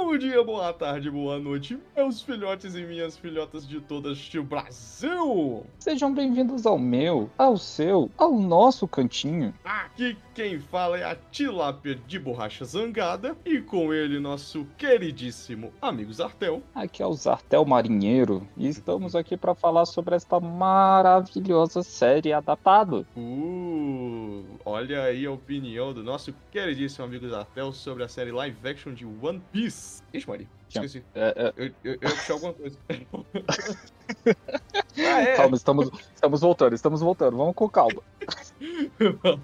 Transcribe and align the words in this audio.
Bom 0.00 0.16
dia, 0.16 0.44
boa 0.44 0.72
tarde, 0.72 1.10
boa 1.10 1.40
noite, 1.40 1.76
meus 1.96 2.22
filhotes 2.22 2.76
e 2.76 2.82
minhas 2.82 3.18
filhotas 3.18 3.66
de 3.66 3.80
todo 3.80 4.12
este 4.12 4.40
Brasil! 4.40 5.66
Sejam 5.76 6.14
bem-vindos 6.14 6.66
ao 6.66 6.78
meu, 6.78 7.28
ao 7.36 7.56
seu, 7.56 8.08
ao 8.16 8.38
nosso 8.38 8.86
cantinho. 8.86 9.52
Aqui 9.64 10.16
quem 10.36 10.60
fala 10.60 10.96
é 10.96 11.04
a 11.04 11.16
tilápia 11.32 11.96
de 12.06 12.16
borracha 12.16 12.64
zangada 12.64 13.36
e 13.44 13.60
com 13.60 13.92
ele 13.92 14.20
nosso 14.20 14.64
queridíssimo 14.78 15.72
amigo 15.82 16.12
Zartel. 16.12 16.62
Aqui 16.76 17.02
é 17.02 17.06
o 17.06 17.12
Zartel 17.12 17.64
Marinheiro 17.64 18.46
e 18.56 18.68
estamos 18.68 19.16
aqui 19.16 19.36
para 19.36 19.52
falar 19.52 19.84
sobre 19.84 20.14
esta 20.14 20.38
maravilhosa 20.38 21.82
série 21.82 22.32
adaptada. 22.32 23.04
Uh, 23.16 24.44
olha 24.64 25.02
aí 25.02 25.26
a 25.26 25.32
opinião 25.32 25.92
do 25.92 26.04
nosso 26.04 26.32
queridíssimo 26.52 27.04
amigo 27.04 27.28
Zartel 27.28 27.72
sobre 27.72 28.04
a 28.04 28.08
série 28.08 28.30
live 28.30 28.56
action 28.68 28.94
de 28.94 29.04
One 29.04 29.42
Piece. 29.50 29.87
Ixi, 30.12 30.28
Maria, 30.28 30.48
esqueci. 30.68 31.04
É, 31.14 31.28
é, 31.36 31.52
Eu, 31.56 31.66
eu, 31.66 31.72
eu 31.84 31.92
ia 31.94 31.98
puxar 32.16 32.32
alguma 32.34 32.54
coisa. 32.54 32.78
Calma, 35.36 35.56
estamos, 35.56 35.90
estamos 36.14 36.40
voltando, 36.40 36.74
estamos 36.74 37.00
voltando, 37.00 37.36
vamos 37.36 37.54
com 37.54 37.68
calma. 37.68 38.02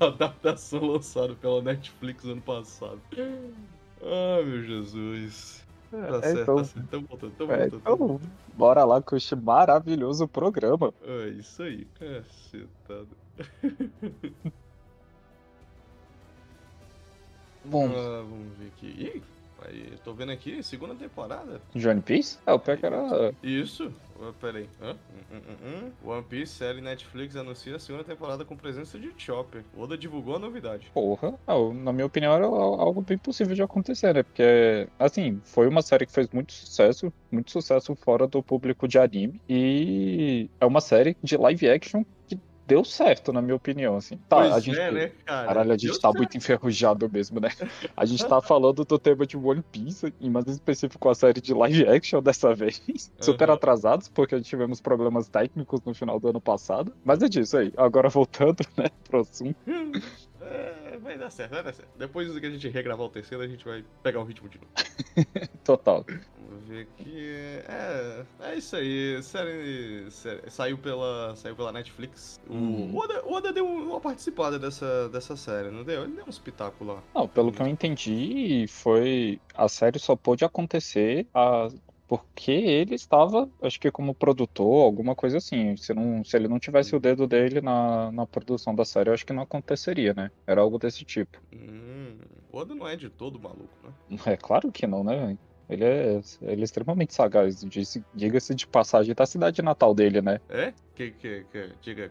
a 0.00 0.06
adaptação 0.06 0.80
lançada 0.84 1.34
pela 1.36 1.62
Netflix 1.62 2.24
ano 2.24 2.42
passado. 2.42 3.00
Ah, 4.02 4.42
meu 4.44 4.62
Jesus. 4.62 5.62
Tá 5.90 5.98
É, 5.98 6.20
certo, 6.22 6.40
então- 6.42 6.56
tá 6.56 6.64
certo. 6.64 6.88
Tamo 6.88 7.06
voltando, 7.08 7.34
tamo 7.36 7.52
É, 7.52 7.56
voltando. 7.68 7.80
então, 7.80 7.96
voltando. 7.96 8.30
bora 8.54 8.84
lá 8.84 9.02
com 9.02 9.16
este 9.16 9.36
maravilhoso 9.36 10.26
programa. 10.26 10.92
É 11.02 11.28
isso 11.28 11.62
aí. 11.62 11.84
Cacetado. 11.94 13.16
Bom, 17.64 17.86
Ah, 17.86 18.22
vamos 18.22 18.56
ver 18.58 18.66
aqui. 18.68 18.86
Ih, 18.86 19.22
aí, 19.62 19.88
eu 19.92 19.98
tô 19.98 20.12
vendo 20.12 20.32
aqui, 20.32 20.62
segunda 20.62 20.94
temporada. 20.94 21.60
de 21.74 21.88
One 21.88 22.00
Piece? 22.02 22.38
É, 22.47 22.52
o 22.52 22.58
pior 22.58 22.77
que 22.77 22.86
era. 22.86 23.33
Isso. 23.42 23.92
Ah, 24.20 24.33
Peraí. 24.41 24.69
Hã? 24.80 24.92
Hum, 24.92 25.36
hum, 25.36 25.92
hum. 26.05 26.10
One 26.10 26.22
Piece, 26.24 26.52
série 26.55 26.80
Netflix, 26.80 27.36
anuncia 27.36 27.77
a 27.77 27.78
segunda 27.78 28.05
temporada 28.05 28.44
com 28.44 28.56
presença 28.56 28.98
de 28.98 29.12
Chopper. 29.16 29.64
Oda 29.77 29.97
divulgou 29.98 30.36
a 30.36 30.38
novidade. 30.38 30.91
Porra, 30.94 31.34
Ah, 31.47 31.55
na 31.75 31.92
minha 31.92 32.06
opinião 32.06 32.32
era 32.34 32.44
algo 32.47 33.02
bem 33.02 33.19
possível 33.19 33.55
de 33.55 33.62
acontecer, 33.62 34.14
né? 34.14 34.22
Porque, 34.22 34.88
assim, 34.98 35.41
foi 35.44 35.66
uma 35.69 35.82
série 35.82 36.06
que 36.06 36.12
fez 36.12 36.28
muito 36.32 36.52
sucesso, 36.52 37.12
muito 37.30 37.50
sucesso 37.50 37.94
fora 37.97 38.27
do 38.27 38.42
público 38.42 38.86
de 38.86 38.98
anime, 38.98 39.41
e 39.48 40.48
é 40.60 40.66
uma 40.66 40.80
série 40.80 41.16
de 41.22 41.36
live 41.36 41.69
action 41.69 42.02
que 42.27 42.38
deu 42.66 42.84
certo, 42.84 43.32
na 43.32 43.42
minha 43.42 43.54
opinião, 43.54 43.96
assim. 43.96 44.16
Tá, 44.28 44.36
pois 44.36 44.52
a 44.52 44.60
gente. 44.60 44.78
é, 44.78 44.90
né, 44.90 45.12
cara? 45.24 45.46
Caralho, 45.46 45.72
a 45.72 45.76
gente 45.76 45.90
Deu 45.90 46.00
tá 46.00 46.08
certo. 46.08 46.16
muito 46.16 46.36
enferrujado 46.36 47.10
mesmo, 47.10 47.40
né? 47.40 47.48
A 47.96 48.04
gente 48.04 48.26
tá 48.26 48.40
falando 48.40 48.84
do 48.84 48.98
tema 48.98 49.26
de 49.26 49.36
One 49.36 49.62
Piece, 49.62 50.12
e 50.20 50.30
mais 50.30 50.46
específico 50.46 51.08
a 51.08 51.14
série 51.14 51.40
de 51.40 51.54
live 51.54 51.86
action 51.86 52.22
dessa 52.22 52.54
vez. 52.54 52.82
Super 53.20 53.48
Aham. 53.48 53.54
atrasados, 53.54 54.08
porque 54.08 54.40
tivemos 54.40 54.80
problemas 54.80 55.28
técnicos 55.28 55.80
no 55.84 55.94
final 55.94 56.18
do 56.18 56.28
ano 56.28 56.40
passado. 56.40 56.92
Mas 57.04 57.22
é 57.22 57.28
disso 57.28 57.56
aí. 57.56 57.72
Agora 57.76 58.08
voltando, 58.08 58.64
né, 58.76 58.88
pro 59.08 59.20
assunto. 59.20 59.56
É, 60.46 60.98
vai 60.98 61.16
dar 61.16 61.30
certo, 61.30 61.52
vai 61.52 61.62
dar 61.62 61.72
certo. 61.72 61.88
Depois 61.96 62.30
que 62.38 62.46
a 62.46 62.50
gente 62.50 62.68
regravar 62.68 63.06
o 63.06 63.08
terceiro, 63.08 63.42
a 63.42 63.46
gente 63.46 63.64
vai 63.64 63.82
pegar 64.02 64.20
o 64.20 64.24
ritmo 64.24 64.46
de 64.46 64.58
novo. 64.58 64.70
Total. 65.64 66.04
Ver 66.66 66.82
aqui. 66.98 67.18
É, 67.68 68.24
é 68.40 68.56
isso 68.56 68.74
aí. 68.76 69.22
Série, 69.22 70.10
série- 70.10 70.50
saiu 70.50 70.78
pela, 70.78 71.34
saiu 71.36 71.54
pela 71.54 71.72
Netflix. 71.72 72.38
O, 72.48 72.54
Uhum. 72.54 72.94
o 72.94 72.98
Oda, 72.98 73.24
o 73.26 73.32
Oda 73.34 73.52
deu 73.52 73.66
uma 73.66 74.00
participada 74.00 74.58
dessa, 74.58 75.08
dessa 75.10 75.36
série, 75.36 75.70
não 75.70 75.84
deu? 75.84 76.04
Ele 76.04 76.14
deu 76.16 76.24
uns 76.26 76.38
pitacos 76.38 76.86
lá. 76.86 77.02
Não, 77.14 77.28
pelo 77.28 77.52
que 77.52 77.60
eu 77.60 77.66
entendi, 77.66 78.66
foi. 78.68 79.40
A 79.54 79.68
série 79.68 79.98
só 79.98 80.16
pôde 80.16 80.44
acontecer 80.44 81.26
a- 81.34 81.68
porque 82.06 82.52
ele 82.52 82.94
estava, 82.94 83.48
acho 83.62 83.80
que 83.80 83.90
como 83.90 84.14
produtor, 84.14 84.84
alguma 84.84 85.14
coisa 85.14 85.38
assim. 85.38 85.74
Se, 85.76 85.92
não, 85.94 86.22
se 86.24 86.36
ele 86.36 86.48
não 86.48 86.58
tivesse 86.58 86.94
o 86.94 87.00
dedo 87.00 87.26
dele 87.26 87.60
na, 87.60 88.12
na 88.12 88.26
produção 88.26 88.74
da 88.74 88.84
série, 88.84 89.08
eu 89.10 89.14
acho 89.14 89.24
que 89.26 89.32
não 89.32 89.42
aconteceria, 89.42 90.12
né? 90.14 90.30
Era 90.47 90.60
algo 90.60 90.78
desse 90.78 91.04
tipo. 91.04 91.38
Hum, 91.53 92.19
o 92.53 92.58
Oda 92.58 92.74
não 92.74 92.86
é 92.86 92.94
de 92.94 93.08
todo 93.08 93.41
maluco, 93.41 93.69
né? 93.82 93.91
É 94.26 94.36
claro 94.36 94.70
que 94.70 94.86
não, 94.86 95.03
né? 95.03 95.36
Ele 95.69 95.84
é, 95.84 96.20
ele 96.42 96.60
é 96.60 96.64
extremamente 96.64 97.14
sagaz. 97.14 97.64
Diga-se 98.14 98.54
de 98.54 98.66
passagem 98.66 99.14
da 99.14 99.26
cidade 99.26 99.62
natal 99.62 99.94
dele, 99.94 100.20
né? 100.20 100.41
É? 100.48 100.72
Que, 100.94 101.10
que, 101.10 101.44
que, 101.50 101.70
diga, 101.82 102.08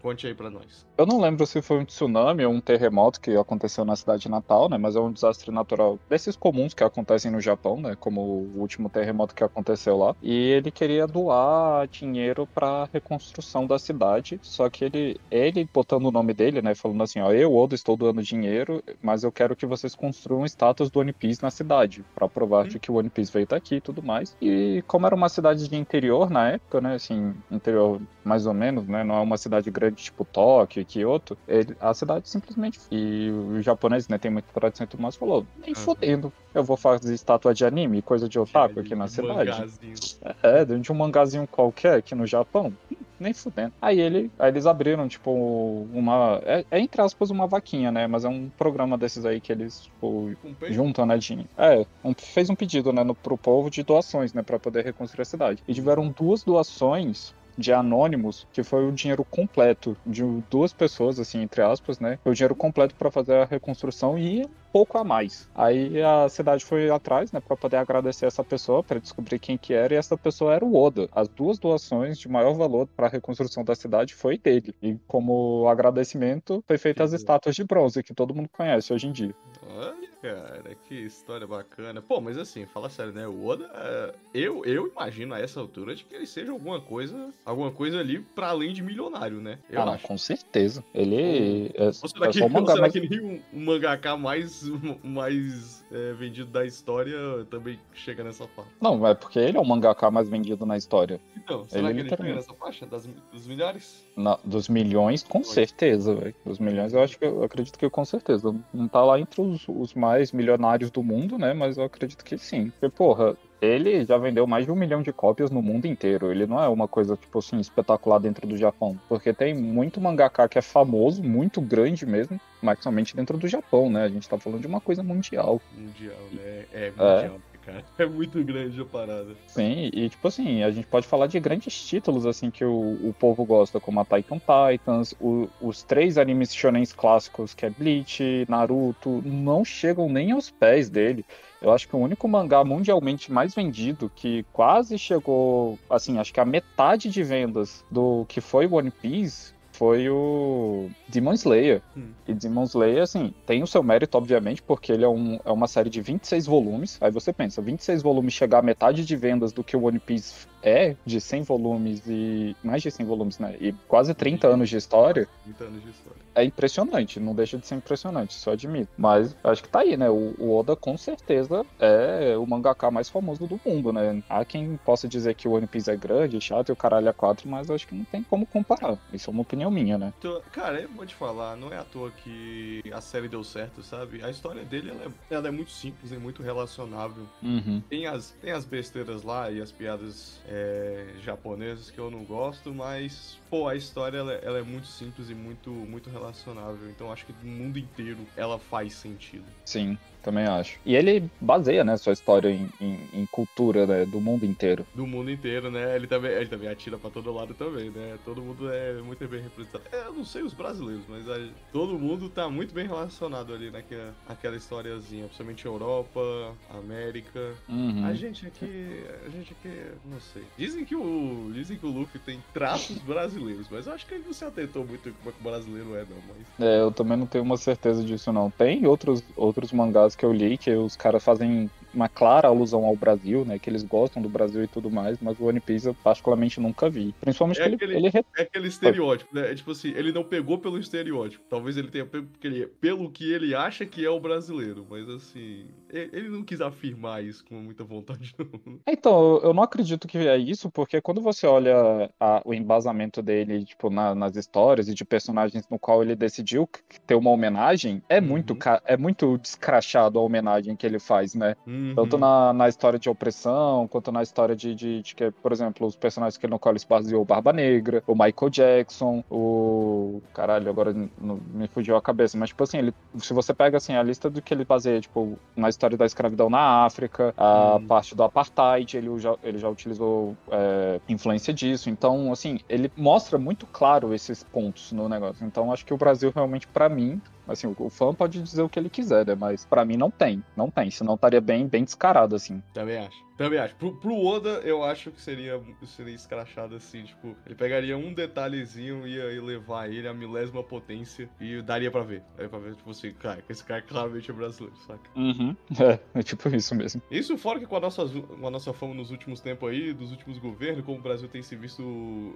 conte, 0.00 0.26
aí 0.26 0.34
pra 0.34 0.48
nós. 0.48 0.86
Eu 0.96 1.04
não 1.04 1.20
lembro 1.20 1.46
se 1.46 1.60
foi 1.60 1.80
um 1.80 1.84
tsunami 1.84 2.46
ou 2.46 2.52
um 2.52 2.62
terremoto 2.62 3.20
que 3.20 3.36
aconteceu 3.36 3.84
na 3.84 3.94
cidade 3.94 4.30
natal, 4.30 4.70
né? 4.70 4.78
Mas 4.78 4.96
é 4.96 5.00
um 5.00 5.12
desastre 5.12 5.50
natural 5.50 5.98
desses 6.08 6.34
comuns 6.34 6.72
que 6.72 6.82
acontecem 6.82 7.30
no 7.30 7.42
Japão, 7.42 7.78
né? 7.78 7.94
Como 7.94 8.22
o 8.22 8.58
último 8.58 8.88
terremoto 8.88 9.34
que 9.34 9.44
aconteceu 9.44 9.98
lá. 9.98 10.16
E 10.22 10.32
ele 10.32 10.70
queria 10.70 11.06
doar 11.06 11.86
dinheiro 11.88 12.48
pra 12.54 12.88
reconstrução 12.90 13.66
da 13.66 13.78
cidade. 13.78 14.40
Só 14.42 14.70
que 14.70 14.86
ele, 14.86 15.20
ele 15.30 15.68
botando 15.70 16.06
o 16.06 16.12
nome 16.12 16.32
dele, 16.32 16.62
né? 16.62 16.74
Falando 16.74 17.02
assim: 17.02 17.20
ó, 17.20 17.30
eu, 17.32 17.54
Oda, 17.54 17.74
estou 17.74 17.98
doando 17.98 18.22
dinheiro, 18.22 18.82
mas 19.02 19.24
eu 19.24 19.32
quero 19.32 19.54
que 19.54 19.66
vocês 19.66 19.94
construam 19.94 20.46
estátuas 20.46 20.90
do 20.90 21.00
One 21.00 21.12
Piece 21.12 21.42
na 21.42 21.50
cidade. 21.50 22.02
Pra 22.14 22.26
provar 22.26 22.64
Hum. 22.64 22.75
De 22.76 22.80
que 22.80 22.90
o 22.90 22.94
One 22.96 23.10
Piece 23.10 23.32
veio 23.32 23.46
daqui 23.46 23.76
e 23.76 23.80
tudo 23.80 24.02
mais. 24.02 24.36
E 24.40 24.82
como 24.86 25.06
era 25.06 25.14
uma 25.14 25.28
cidade 25.28 25.68
de 25.68 25.76
interior 25.76 26.30
na 26.30 26.50
época, 26.50 26.80
né? 26.80 26.94
Assim, 26.94 27.34
interior 27.50 28.00
mais 28.24 28.46
ou 28.46 28.54
menos, 28.54 28.86
né? 28.86 29.02
Não 29.04 29.16
é 29.16 29.20
uma 29.20 29.36
cidade 29.36 29.70
grande 29.70 30.02
tipo 30.02 30.24
Tóquio 30.24 30.80
e 30.80 30.84
Kyoto. 30.84 31.36
Ele, 31.46 31.74
a 31.80 31.94
cidade 31.94 32.28
simplesmente. 32.28 32.78
E 32.90 33.30
os 33.30 33.64
japoneses, 33.64 34.08
né, 34.08 34.18
tem 34.18 34.30
muita 34.30 34.52
tradição 34.52 34.84
e 34.84 34.88
tudo 34.88 35.02
mais, 35.02 35.16
falou: 35.16 35.46
nem 35.56 35.70
Uhum. 35.70 35.74
fodendo. 35.74 36.32
Eu 36.54 36.64
vou 36.64 36.76
fazer 36.76 37.12
estátua 37.14 37.52
de 37.52 37.64
anime, 37.64 38.02
coisa 38.02 38.28
de 38.28 38.38
otaku 38.38 38.80
aqui 38.80 38.94
na 38.94 39.04
De 39.04 39.12
cidade. 39.12 39.50
mangazinho. 39.50 39.94
É, 40.42 40.64
dentro 40.64 40.82
de 40.82 40.92
um 40.92 40.94
mangazinho 40.94 41.46
qualquer 41.48 41.98
aqui 41.98 42.14
no 42.14 42.26
Japão. 42.26 42.72
Nem 43.18 43.32
fudendo. 43.32 43.72
Aí 43.80 43.98
ele, 43.98 44.30
aí 44.38 44.50
eles 44.50 44.66
abriram, 44.66 45.08
tipo, 45.08 45.30
uma. 45.30 46.40
É, 46.44 46.64
é 46.70 46.80
entre 46.80 47.00
aspas 47.00 47.30
uma 47.30 47.46
vaquinha, 47.46 47.90
né? 47.90 48.06
Mas 48.06 48.24
é 48.24 48.28
um 48.28 48.50
programa 48.50 48.98
desses 48.98 49.24
aí 49.24 49.40
que 49.40 49.50
eles, 49.52 49.80
tipo, 49.82 50.30
peito? 50.58 50.74
juntam, 50.74 51.06
né, 51.06 51.16
dinheiro. 51.16 51.48
É, 51.56 51.86
um- 52.04 52.12
fez 52.18 52.50
um 52.50 52.54
pedido, 52.56 52.92
né, 52.92 53.02
no, 53.02 53.14
pro 53.14 53.38
povo 53.38 53.70
de 53.70 53.82
doações, 53.82 54.32
né, 54.34 54.42
pra 54.42 54.58
poder 54.60 54.84
reconstruir 54.84 55.22
a 55.22 55.24
cidade. 55.24 55.62
E 55.66 55.72
tiveram 55.74 56.12
duas 56.12 56.42
doações 56.44 57.34
de 57.56 57.72
anônimos, 57.72 58.46
que 58.52 58.62
foi 58.62 58.86
o 58.86 58.92
dinheiro 58.92 59.24
completo 59.24 59.96
de 60.06 60.22
duas 60.50 60.72
pessoas, 60.72 61.18
assim, 61.18 61.42
entre 61.42 61.62
aspas, 61.62 61.98
né? 61.98 62.18
Foi 62.22 62.32
o 62.32 62.34
dinheiro 62.34 62.54
completo 62.54 62.94
pra 62.94 63.10
fazer 63.10 63.34
a 63.34 63.44
reconstrução 63.44 64.18
e 64.18 64.46
pouco 64.72 64.98
a 64.98 65.04
mais. 65.04 65.48
Aí 65.54 66.02
a 66.02 66.28
cidade 66.28 66.64
foi 66.64 66.90
atrás, 66.90 67.32
né, 67.32 67.40
Pra 67.40 67.56
poder 67.56 67.76
agradecer 67.76 68.26
essa 68.26 68.42
pessoa, 68.44 68.82
pra 68.82 68.98
descobrir 68.98 69.38
quem 69.38 69.56
que 69.56 69.72
era, 69.72 69.94
e 69.94 69.96
essa 69.96 70.16
pessoa 70.18 70.52
era 70.52 70.64
o 70.64 70.76
Oda. 70.76 71.08
As 71.12 71.28
duas 71.28 71.58
doações 71.58 72.18
de 72.18 72.28
maior 72.28 72.54
valor 72.54 72.88
pra 72.94 73.08
reconstrução 73.08 73.64
da 73.64 73.74
cidade 73.74 74.14
foi 74.14 74.36
dele. 74.36 74.74
E 74.82 74.96
como 75.06 75.66
agradecimento, 75.68 76.62
foi 76.66 76.76
feita 76.76 77.04
as 77.04 77.12
estátuas 77.12 77.54
de 77.54 77.64
bronze 77.64 78.02
que 78.02 78.12
todo 78.12 78.34
mundo 78.34 78.48
conhece 78.50 78.92
hoje 78.92 79.06
em 79.06 79.12
dia. 79.12 79.34
Olha, 79.66 80.05
cara, 80.34 80.76
que 80.88 80.94
história 80.94 81.46
bacana. 81.46 82.02
Pô, 82.02 82.20
mas 82.20 82.36
assim, 82.36 82.66
fala 82.66 82.90
sério, 82.90 83.12
né? 83.12 83.26
O 83.26 83.44
Oda, 83.46 83.70
é, 83.74 84.14
eu, 84.34 84.64
eu 84.64 84.88
imagino 84.88 85.34
a 85.34 85.40
essa 85.40 85.60
altura 85.60 85.94
de 85.94 86.04
que 86.04 86.14
ele 86.14 86.26
seja 86.26 86.52
alguma 86.52 86.80
coisa, 86.80 87.30
alguma 87.44 87.70
coisa 87.70 88.00
ali 88.00 88.20
pra 88.20 88.48
além 88.48 88.72
de 88.72 88.82
milionário, 88.82 89.40
né? 89.40 89.58
Eu 89.70 89.82
ah, 89.82 89.94
acho. 89.94 90.06
com 90.06 90.18
certeza. 90.18 90.84
Ele 90.94 91.70
é, 91.74 91.82
Ou 91.82 91.88
é 91.88 91.92
será 91.92 92.28
que, 92.28 92.38
só 92.38 92.44
um 92.44 92.48
ou 92.48 92.50
mangá, 92.50 92.72
será 92.72 92.82
mas 92.82 92.92
que 92.92 93.08
nem 93.08 93.20
um, 93.20 93.40
um 93.52 93.64
mangaka 93.64 94.16
mais, 94.16 94.64
mais 95.02 95.84
é, 95.90 96.12
vendido 96.14 96.50
da 96.50 96.64
história 96.64 97.16
também 97.50 97.78
chega 97.94 98.24
nessa 98.24 98.46
faixa? 98.48 98.70
Não, 98.80 99.06
é 99.06 99.14
porque 99.14 99.38
ele 99.38 99.56
é 99.56 99.60
o 99.60 99.64
mangaka 99.64 100.10
mais 100.10 100.28
vendido 100.28 100.66
na 100.66 100.76
história. 100.76 101.20
Então, 101.36 101.66
será 101.68 101.90
Ele 101.90 102.02
que 102.02 102.08
ele 102.08 102.16
chega 102.16 102.34
nessa 102.34 102.54
faixa 102.54 102.86
das, 102.86 103.08
dos 103.32 103.46
milhares? 103.46 104.04
Na- 104.16 104.38
dos 104.44 104.68
milhões, 104.68 105.22
com 105.22 105.44
certeza, 105.44 106.14
velho. 106.14 106.34
Dos 106.44 106.58
milhões, 106.58 106.92
eu 106.92 107.02
acho 107.02 107.18
que 107.18 107.24
eu 107.24 107.42
acredito 107.42 107.78
que 107.78 107.88
com 107.88 108.04
certeza. 108.04 108.54
Não 108.72 108.88
tá 108.88 109.04
lá 109.04 109.20
entre 109.20 109.40
os, 109.40 109.64
os 109.68 109.94
mais 109.94 110.32
milionários 110.32 110.90
do 110.90 111.02
mundo, 111.02 111.38
né? 111.38 111.52
Mas 111.52 111.78
eu 111.78 111.84
acredito 111.84 112.24
que 112.24 112.36
sim. 112.38 112.70
Porque, 112.70 112.88
porra, 112.88 113.36
ele 113.60 114.04
já 114.04 114.18
vendeu 114.18 114.46
mais 114.46 114.64
de 114.66 114.72
um 114.72 114.76
milhão 114.76 115.02
de 115.02 115.12
cópias 115.12 115.50
no 115.50 115.62
mundo 115.62 115.86
inteiro. 115.86 116.30
Ele 116.30 116.46
não 116.46 116.62
é 116.62 116.68
uma 116.68 116.86
coisa, 116.88 117.16
tipo 117.16 117.38
assim, 117.38 117.58
espetacular 117.58 118.18
dentro 118.18 118.46
do 118.46 118.56
Japão. 118.56 118.96
Porque 119.08 119.32
tem 119.32 119.54
muito 119.54 120.00
mangaka 120.00 120.48
que 120.48 120.58
é 120.58 120.62
famoso, 120.62 121.22
muito 121.22 121.60
grande 121.60 122.04
mesmo, 122.06 122.38
mas 122.62 122.82
somente 122.82 123.14
dentro 123.16 123.38
do 123.38 123.48
Japão, 123.48 123.90
né? 123.90 124.04
A 124.04 124.08
gente 124.08 124.28
tá 124.28 124.38
falando 124.38 124.60
de 124.60 124.66
uma 124.66 124.80
coisa 124.80 125.02
mundial. 125.02 125.60
Mundial, 125.76 126.16
né? 126.32 126.66
É 126.72 126.90
mundial, 126.90 127.40
cara. 127.64 127.84
É 127.98 128.06
muito 128.06 128.42
grande 128.44 128.80
a 128.80 128.84
parada. 128.84 129.34
Sim, 129.48 129.90
e 129.92 130.08
tipo 130.08 130.28
assim, 130.28 130.62
a 130.62 130.70
gente 130.70 130.86
pode 130.86 131.06
falar 131.06 131.26
de 131.26 131.40
grandes 131.40 131.74
títulos 131.84 132.26
assim 132.26 132.50
que 132.50 132.64
o, 132.64 133.08
o 133.08 133.14
povo 133.14 133.44
gosta, 133.44 133.80
como 133.80 133.98
a 134.00 134.04
Titan 134.04 134.38
Titans, 134.38 135.14
o- 135.18 135.48
os 135.60 135.82
três 135.82 136.18
animes 136.18 136.54
shonens 136.54 136.92
clássicos, 136.92 137.54
que 137.54 137.64
é 137.66 137.70
Bleach, 137.70 138.22
Naruto, 138.48 139.22
não 139.24 139.64
chegam 139.64 140.08
nem 140.08 140.32
aos 140.32 140.50
pés 140.50 140.88
dele. 140.90 141.24
Eu 141.60 141.72
acho 141.72 141.88
que 141.88 141.96
o 141.96 141.98
único 141.98 142.28
mangá 142.28 142.62
mundialmente 142.64 143.32
mais 143.32 143.54
vendido, 143.54 144.10
que 144.14 144.44
quase 144.52 144.98
chegou, 144.98 145.78
assim, 145.88 146.18
acho 146.18 146.32
que 146.32 146.40
a 146.40 146.44
metade 146.44 147.08
de 147.08 147.22
vendas 147.22 147.84
do 147.90 148.24
que 148.28 148.40
foi 148.40 148.66
One 148.66 148.90
Piece, 148.90 149.56
foi 149.76 150.08
o 150.08 150.88
Demon 151.06 151.34
Slayer. 151.34 151.82
Hum. 151.96 152.08
E 152.26 152.32
Demon 152.32 152.64
Slayer, 152.64 153.02
assim, 153.02 153.34
tem 153.44 153.62
o 153.62 153.66
seu 153.66 153.82
mérito, 153.82 154.16
obviamente, 154.16 154.62
porque 154.62 154.90
ele 154.90 155.04
é, 155.04 155.08
um, 155.08 155.38
é 155.44 155.52
uma 155.52 155.68
série 155.68 155.90
de 155.90 156.00
26 156.00 156.46
volumes. 156.46 156.98
Aí 157.00 157.10
você 157.10 157.32
pensa, 157.32 157.60
26 157.60 158.02
volumes 158.02 158.32
chegar 158.32 158.60
a 158.60 158.62
metade 158.62 159.04
de 159.04 159.16
vendas 159.16 159.52
do 159.52 159.62
que 159.62 159.76
o 159.76 159.84
One 159.84 159.98
Piece 159.98 160.46
é, 160.62 160.96
de 161.04 161.20
100 161.20 161.42
volumes 161.42 162.02
e. 162.06 162.56
mais 162.64 162.82
de 162.82 162.90
100 162.90 163.06
volumes, 163.06 163.38
né? 163.38 163.54
E 163.60 163.72
quase 163.86 164.14
30 164.14 164.48
anos 164.48 164.68
de 164.68 164.76
história. 164.76 165.28
30 165.44 165.64
anos 165.64 165.82
de 165.82 165.90
história. 165.90 166.25
É 166.36 166.44
impressionante, 166.44 167.18
não 167.18 167.34
deixa 167.34 167.56
de 167.56 167.66
ser 167.66 167.76
impressionante, 167.76 168.32
isso 168.32 168.48
eu 168.48 168.52
admito. 168.52 168.92
Mas 168.96 169.34
acho 169.42 169.62
que 169.62 169.70
tá 169.70 169.80
aí, 169.80 169.96
né? 169.96 170.10
O, 170.10 170.34
o 170.38 170.54
Oda 170.54 170.76
com 170.76 170.96
certeza 170.98 171.64
é 171.80 172.36
o 172.36 172.46
mangaka 172.46 172.90
mais 172.90 173.08
famoso 173.08 173.46
do 173.46 173.58
mundo, 173.64 173.90
né? 173.90 174.22
Há 174.28 174.44
quem 174.44 174.76
possa 174.84 175.08
dizer 175.08 175.34
que 175.34 175.48
o 175.48 175.52
One 175.52 175.66
Piece 175.66 175.90
é 175.90 175.96
grande, 175.96 176.38
chato 176.38 176.68
e 176.68 176.72
o 176.72 176.76
caralho 176.76 177.08
é 177.08 177.12
4, 177.12 177.48
mas 177.48 177.70
acho 177.70 177.86
que 177.86 177.94
não 177.94 178.04
tem 178.04 178.22
como 178.22 178.44
comparar. 178.44 178.98
Isso 179.14 179.30
é 179.30 179.32
uma 179.32 179.40
opinião 179.40 179.70
minha, 179.70 179.96
né? 179.96 180.12
Então, 180.18 180.42
cara, 180.52 180.82
eu 180.82 180.90
vou 180.90 181.06
te 181.06 181.14
falar, 181.14 181.56
não 181.56 181.72
é 181.72 181.78
à 181.78 181.84
toa 181.84 182.10
que 182.10 182.82
a 182.92 183.00
série 183.00 183.28
deu 183.28 183.42
certo, 183.42 183.82
sabe? 183.82 184.22
A 184.22 184.28
história 184.28 184.62
dele, 184.62 184.90
ela 184.90 185.04
é, 185.04 185.34
ela 185.34 185.48
é 185.48 185.50
muito 185.50 185.70
simples 185.70 186.12
e 186.12 186.18
muito 186.18 186.42
relacionável. 186.42 187.26
Uhum. 187.42 187.82
Tem 187.88 188.06
as, 188.06 188.32
tem 188.42 188.52
as 188.52 188.66
besteiras 188.66 189.22
lá 189.22 189.50
e 189.50 189.62
as 189.62 189.72
piadas 189.72 190.38
é, 190.46 191.14
japonesas 191.24 191.90
que 191.90 191.98
eu 191.98 192.10
não 192.10 192.24
gosto, 192.24 192.74
mas, 192.74 193.38
pô, 193.50 193.68
a 193.68 193.74
história 193.74 194.18
ela, 194.18 194.32
ela 194.34 194.58
é 194.58 194.62
muito 194.62 194.86
simples 194.86 195.30
e 195.30 195.34
muito, 195.34 195.70
muito 195.70 196.10
relacionável. 196.10 196.88
Então 196.90 197.12
acho 197.12 197.26
que 197.26 197.34
no 197.42 197.50
mundo 197.50 197.78
inteiro 197.78 198.26
ela 198.36 198.58
faz 198.58 198.94
sentido. 198.94 199.44
Sim, 199.64 199.98
também 200.26 200.44
acho. 200.44 200.78
E 200.84 200.96
ele 200.96 201.30
baseia, 201.40 201.84
né, 201.84 201.96
sua 201.96 202.12
história 202.12 202.50
em, 202.50 202.68
em, 202.80 202.98
em 203.22 203.26
cultura 203.30 203.86
né, 203.86 204.04
do 204.04 204.20
mundo 204.20 204.44
inteiro. 204.44 204.84
Do 204.92 205.06
mundo 205.06 205.30
inteiro, 205.30 205.70
né? 205.70 205.94
Ele 205.94 206.08
também, 206.08 206.32
ele 206.32 206.48
também 206.48 206.68
atira 206.68 206.98
pra 206.98 207.10
todo 207.10 207.32
lado 207.32 207.54
também, 207.54 207.90
né? 207.90 208.18
Todo 208.24 208.42
mundo 208.42 208.68
é 208.68 209.00
muito 209.00 209.26
bem 209.28 209.40
representado. 209.40 209.84
É, 209.92 210.06
eu 210.08 210.12
não 210.12 210.24
sei 210.24 210.42
os 210.42 210.52
brasileiros, 210.52 211.06
mas 211.06 211.28
a- 211.28 211.38
todo 211.72 211.96
mundo 211.96 212.28
tá 212.28 212.50
muito 212.50 212.74
bem 212.74 212.86
relacionado 212.88 213.54
ali 213.54 213.70
naquela, 213.70 214.16
naquela 214.28 214.56
historiazinha. 214.56 215.26
Principalmente 215.26 215.64
Europa, 215.64 216.20
América. 216.68 217.54
Uhum. 217.68 218.04
A 218.04 218.12
gente 218.14 218.46
aqui. 218.46 219.04
A 219.24 219.30
gente 219.30 219.52
aqui. 219.52 219.68
Não 220.04 220.18
sei. 220.18 220.42
Dizem 220.56 220.84
que 220.84 220.96
o. 220.96 221.50
Dizem 221.52 221.78
que 221.78 221.86
o 221.86 221.90
Luffy 221.90 222.18
tem 222.20 222.42
traços 222.52 222.98
brasileiros, 222.98 223.68
mas 223.68 223.86
eu 223.86 223.92
acho 223.92 224.04
que 224.06 224.14
ele 224.14 224.24
não 224.24 224.32
se 224.32 224.44
atentou 224.44 224.84
muito 224.84 225.12
como 225.14 225.30
é 225.30 225.32
que 225.32 225.40
o 225.40 225.42
brasileiro 225.44 225.94
é, 225.94 226.04
não. 226.04 226.20
Mas. 226.26 226.46
É, 226.58 226.80
eu 226.80 226.90
também 226.90 227.16
não 227.16 227.26
tenho 227.26 227.44
uma 227.44 227.56
certeza 227.56 228.02
disso, 228.04 228.32
não. 228.32 228.50
Tem 228.50 228.86
outros, 228.86 229.22
outros 229.36 229.70
mangás 229.72 230.15
que 230.16 230.24
eu 230.24 230.32
li 230.32 230.58
que 230.58 230.70
os 230.74 230.96
caras 230.96 231.22
fazem 231.24 231.70
uma 231.96 232.08
clara 232.08 232.48
alusão 232.48 232.84
ao 232.84 232.94
Brasil, 232.94 233.44
né? 233.44 233.58
Que 233.58 233.70
eles 233.70 233.82
gostam 233.82 234.20
do 234.22 234.28
Brasil 234.28 234.62
e 234.62 234.68
tudo 234.68 234.90
mais, 234.90 235.18
mas 235.20 235.38
o 235.40 235.44
One 235.46 235.60
Piece 235.60 235.86
eu 235.88 235.94
particularmente 235.94 236.60
nunca 236.60 236.88
vi. 236.90 237.14
Principalmente 237.20 237.60
É 237.60 237.64
que 237.64 237.68
ele, 237.68 237.74
aquele- 237.76 237.94
ele 237.96 238.08
re- 238.10 238.24
É 238.36 238.42
aquele 238.42 238.68
estereótipo, 238.68 239.34
né? 239.34 239.50
É 239.50 239.54
tipo 239.54 239.70
assim, 239.70 239.88
ele 239.96 240.12
não 240.12 240.22
pegou 240.22 240.58
pelo 240.58 240.78
estereótipo. 240.78 241.42
Talvez 241.48 241.76
ele 241.76 241.88
tenha 241.88 242.04
pego 242.06 242.26
ele- 242.44 242.66
pelo 242.66 243.10
que 243.10 243.32
ele 243.32 243.54
acha 243.54 243.86
que 243.86 244.04
é 244.04 244.10
o 244.10 244.20
brasileiro. 244.20 244.86
Mas 244.88 245.08
assim, 245.08 245.66
ele 245.90 246.28
não 246.28 246.42
quis 246.42 246.60
afirmar 246.60 247.24
isso 247.24 247.44
com 247.44 247.54
muita 247.56 247.82
vontade, 247.82 248.34
não. 248.66 248.78
Então, 248.86 249.40
eu- 249.42 249.54
não 249.54 249.62
acredito 249.62 250.06
que 250.06 250.18
é 250.18 250.36
isso, 250.36 250.70
porque 250.70 251.00
quando 251.00 251.20
você 251.22 251.46
olha 251.46 252.10
a- 252.20 252.42
o 252.44 252.52
embasamento 252.52 253.22
dele, 253.22 253.64
tipo, 253.64 253.88
na- 253.88 254.14
nas 254.14 254.36
histórias 254.36 254.88
e 254.88 254.94
de 254.94 255.04
personagens 255.04 255.66
no 255.70 255.78
qual 255.78 256.02
ele 256.02 256.14
decidiu 256.14 256.68
ter 257.06 257.14
uma 257.14 257.30
homenagem, 257.30 258.02
é 258.08 258.20
muito, 258.20 258.52
Uhum. 258.52 258.58
ca- 258.58 258.82
é 258.84 258.96
muito 258.96 259.38
descrachado 259.38 260.18
a 260.18 260.22
homenagem 260.22 260.76
que 260.76 260.86
ele 260.86 260.98
faz, 260.98 261.34
né? 261.34 261.54
Uhum. 261.66 261.85
Tanto 261.94 262.18
na, 262.18 262.52
na 262.52 262.68
história 262.68 262.98
de 262.98 263.08
opressão, 263.08 263.88
quanto 263.88 264.12
na 264.12 264.22
história 264.22 264.54
de, 264.54 264.74
de, 264.74 265.02
de 265.02 265.14
que, 265.14 265.30
por 265.42 265.50
exemplo, 265.52 265.86
os 265.86 265.96
personagens 265.96 266.36
que 266.36 266.46
no 266.46 266.58
qual 266.58 266.72
ele 266.72 266.78
se 266.78 266.86
baseou, 266.86 267.22
o 267.22 267.24
Barba 267.24 267.52
Negra, 267.52 268.02
o 268.06 268.14
Michael 268.14 268.50
Jackson, 268.50 269.22
o. 269.30 270.22
Caralho, 270.32 270.68
agora 270.68 270.92
não- 271.16 271.38
me 271.46 271.66
fugiu 271.68 271.96
a 271.96 272.02
cabeça, 272.02 272.36
mas, 272.36 272.50
tipo 272.50 272.62
assim, 272.64 272.78
ele, 272.78 272.92
se 273.18 273.32
você 273.32 273.54
pega 273.54 273.78
assim, 273.78 273.94
a 273.94 274.02
lista 274.02 274.28
do 274.28 274.42
que 274.42 274.52
ele 274.52 274.64
baseia, 274.64 275.00
tipo, 275.00 275.40
na 275.56 275.68
história 275.68 275.96
da 275.96 276.04
escravidão 276.06 276.50
na 276.50 276.84
África, 276.84 277.32
a 277.36 277.80
Hum. 277.80 277.86
parte 277.86 278.14
do 278.14 278.22
apartheid, 278.22 278.96
ele 278.96 279.18
já, 279.18 279.36
ele 279.42 279.58
já 279.58 279.68
utilizou 279.68 280.36
é, 280.50 281.00
influência 281.08 281.52
disso. 281.54 281.88
Então, 281.90 282.32
assim, 282.32 282.58
ele 282.68 282.90
mostra 282.96 283.38
muito 283.38 283.66
claro 283.66 284.12
esses 284.14 284.42
pontos 284.42 284.92
no 284.92 285.08
negócio. 285.08 285.44
Então, 285.46 285.72
acho 285.72 285.84
que 285.84 285.94
o 285.94 285.98
Brasil 285.98 286.30
realmente, 286.34 286.66
pra 286.68 286.88
mim, 286.88 287.22
Assim, 287.48 287.72
o- 287.78 287.90
fã 287.90 288.12
pode 288.14 288.42
dizer 288.42 288.62
o 288.62 288.68
que 288.68 288.78
ele 288.78 288.90
quiser, 288.90 289.26
né? 289.26 289.34
Mas 289.34 289.64
pra 289.64 289.84
mim 289.84 289.96
não 289.96 290.10
tem. 290.10 290.42
Não 290.56 290.70
tem. 290.70 290.90
Senão 290.90 291.14
estaria 291.14 291.40
bem, 291.40 291.66
bem 291.66 291.84
descarado, 291.84 292.34
assim. 292.34 292.62
Também 292.74 292.98
acho. 292.98 293.16
Também 293.36 293.58
acho. 293.58 293.74
Pro, 293.74 293.92
pro 293.92 294.16
Oda, 294.16 294.60
eu 294.64 294.82
acho 294.82 295.10
que 295.10 295.20
seria, 295.20 295.60
seria 295.84 296.14
escrachado 296.14 296.74
assim, 296.74 297.04
tipo, 297.04 297.36
ele 297.44 297.54
pegaria 297.54 297.96
um 297.96 298.12
detalhezinho 298.14 299.06
e 299.06 299.14
ia, 299.16 299.42
levar 299.42 299.90
ele 299.92 300.08
à 300.08 300.14
milésima 300.14 300.62
potência 300.62 301.28
e 301.40 301.60
daria 301.62 301.90
pra 301.90 302.02
ver. 302.02 302.22
Daria 302.34 302.48
pra 302.48 302.58
ver, 302.58 302.74
tipo 302.74 302.90
assim, 302.90 303.12
cara, 303.12 303.42
que 303.42 303.52
esse 303.52 303.62
cara 303.62 303.82
claramente 303.82 304.30
é 304.30 304.34
brasileiro, 304.34 304.74
saca? 304.86 305.00
Uhum. 305.14 305.54
É, 305.78 306.18
é 306.18 306.22
tipo 306.22 306.48
isso 306.48 306.74
mesmo. 306.74 307.02
Isso 307.10 307.36
fora 307.36 307.58
que 307.58 307.66
com 307.66 307.76
a 307.76 307.80
nossa, 307.80 308.06
com 308.08 308.46
a 308.46 308.50
nossa 308.50 308.72
fama 308.72 308.94
nos 308.94 309.10
últimos 309.10 309.40
tempos 309.40 309.68
aí, 309.70 309.92
dos 309.92 310.10
últimos 310.12 310.38
governos, 310.38 310.84
como 310.84 310.98
o 310.98 311.02
Brasil 311.02 311.28
tem 311.28 311.42
se 311.42 311.54
visto, 311.56 311.82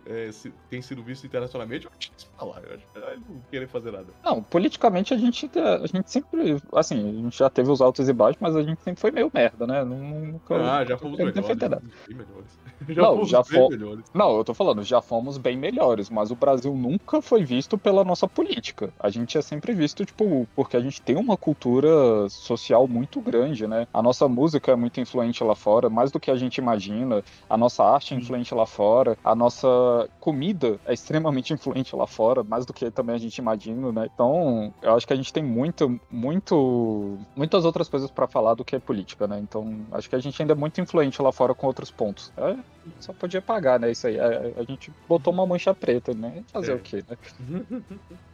é, 0.06 0.30
se- 0.32 0.52
tem 0.68 0.82
sido 0.82 1.02
visto 1.02 1.26
internacionalmente, 1.26 1.86
eu 1.86 1.90
acho 1.98 2.10
que 2.10 2.18
isso 2.18 2.30
falar, 2.36 2.62
eu 2.64 2.74
acho 2.74 2.84
que 2.86 3.30
não 3.32 3.40
querer 3.50 3.68
fazer 3.68 3.90
nada. 3.90 4.12
Não, 4.22 4.42
politicamente 4.42 5.14
a 5.14 5.16
gente, 5.16 5.50
a 5.58 5.86
gente 5.86 6.10
sempre, 6.10 6.56
assim, 6.74 7.08
a 7.08 7.12
gente 7.22 7.38
já 7.38 7.48
teve 7.48 7.70
os 7.70 7.80
altos 7.80 8.08
e 8.08 8.12
baixos, 8.12 8.38
mas 8.40 8.54
a 8.54 8.62
gente 8.62 8.82
sempre 8.82 9.00
foi 9.00 9.10
meio 9.10 9.30
merda, 9.32 9.66
né? 9.66 9.82
Não- 9.84 10.10
Nunca, 10.20 10.54
Ah, 10.56 10.84
já 10.90 10.98
fomos 10.98 11.18
melhores. 11.18 11.48
nada. 11.58 11.82
Bem 12.08 12.16
melhores. 12.16 12.58
Já 12.88 13.02
Não, 13.02 13.14
fomos 13.16 13.28
já 13.28 13.42
bem 13.42 13.60
fo- 13.60 13.68
melhores. 13.70 14.04
Não, 14.14 14.36
eu 14.36 14.44
tô 14.44 14.54
falando, 14.54 14.82
já 14.82 15.00
fomos 15.02 15.36
bem 15.38 15.56
melhores, 15.56 16.08
mas 16.10 16.30
o 16.30 16.34
Brasil 16.36 16.74
nunca 16.74 17.20
foi 17.22 17.44
visto 17.44 17.76
pela 17.78 18.04
nossa 18.04 18.26
política. 18.26 18.92
A 18.98 19.08
gente 19.10 19.36
é 19.38 19.42
sempre 19.42 19.72
visto, 19.72 20.04
tipo, 20.04 20.46
porque 20.56 20.76
a 20.76 20.80
gente 20.80 21.00
tem 21.02 21.16
uma 21.16 21.36
cultura 21.36 21.88
social 22.28 22.88
muito 22.88 23.20
grande, 23.20 23.66
né? 23.66 23.86
A 23.92 24.02
nossa 24.02 24.26
música 24.28 24.72
é 24.72 24.76
muito 24.76 25.00
influente 25.00 25.42
lá 25.44 25.54
fora, 25.54 25.88
mais 25.90 26.10
do 26.10 26.18
que 26.18 26.30
a 26.30 26.36
gente 26.36 26.56
imagina. 26.58 27.22
A 27.48 27.56
nossa 27.56 27.84
arte 27.84 28.14
é 28.14 28.16
influente 28.16 28.54
lá 28.54 28.66
fora. 28.66 29.16
A 29.22 29.34
nossa 29.34 30.08
comida 30.18 30.78
é 30.86 30.92
extremamente 30.94 31.52
influente 31.54 31.94
lá 31.94 32.06
fora, 32.06 32.42
mais 32.42 32.64
do 32.66 32.72
que 32.72 32.90
também 32.90 33.14
a 33.14 33.18
gente 33.18 33.36
imagina, 33.38 33.92
né? 33.92 34.08
Então, 34.12 34.72
eu 34.82 34.94
acho 34.94 35.06
que 35.06 35.12
a 35.12 35.16
gente 35.16 35.32
tem 35.32 35.42
muito, 35.42 36.00
muito, 36.10 37.18
muitas 37.36 37.64
outras 37.64 37.88
coisas 37.88 38.10
pra 38.10 38.26
falar 38.26 38.54
do 38.54 38.64
que 38.64 38.78
política, 38.78 39.26
né? 39.26 39.38
Então, 39.38 39.80
acho 39.92 40.08
que 40.08 40.16
a 40.16 40.18
gente 40.18 40.40
ainda 40.40 40.52
é 40.52 40.56
muito 40.56 40.79
influente 40.80 41.20
lá 41.22 41.30
fora 41.32 41.54
com 41.54 41.66
outros 41.66 41.90
pontos. 41.90 42.32
É, 42.36 42.56
só 42.98 43.12
podia 43.12 43.40
pagar, 43.42 43.78
né? 43.78 43.90
Isso 43.90 44.06
aí. 44.06 44.18
A, 44.18 44.26
a 44.58 44.62
gente 44.64 44.92
botou 45.08 45.32
uma 45.32 45.46
mancha 45.46 45.74
preta, 45.74 46.12
né? 46.14 46.42
Fazer 46.52 46.72
É. 46.72 46.74
o 46.74 46.78
quê, 46.80 47.04
né? 47.08 47.16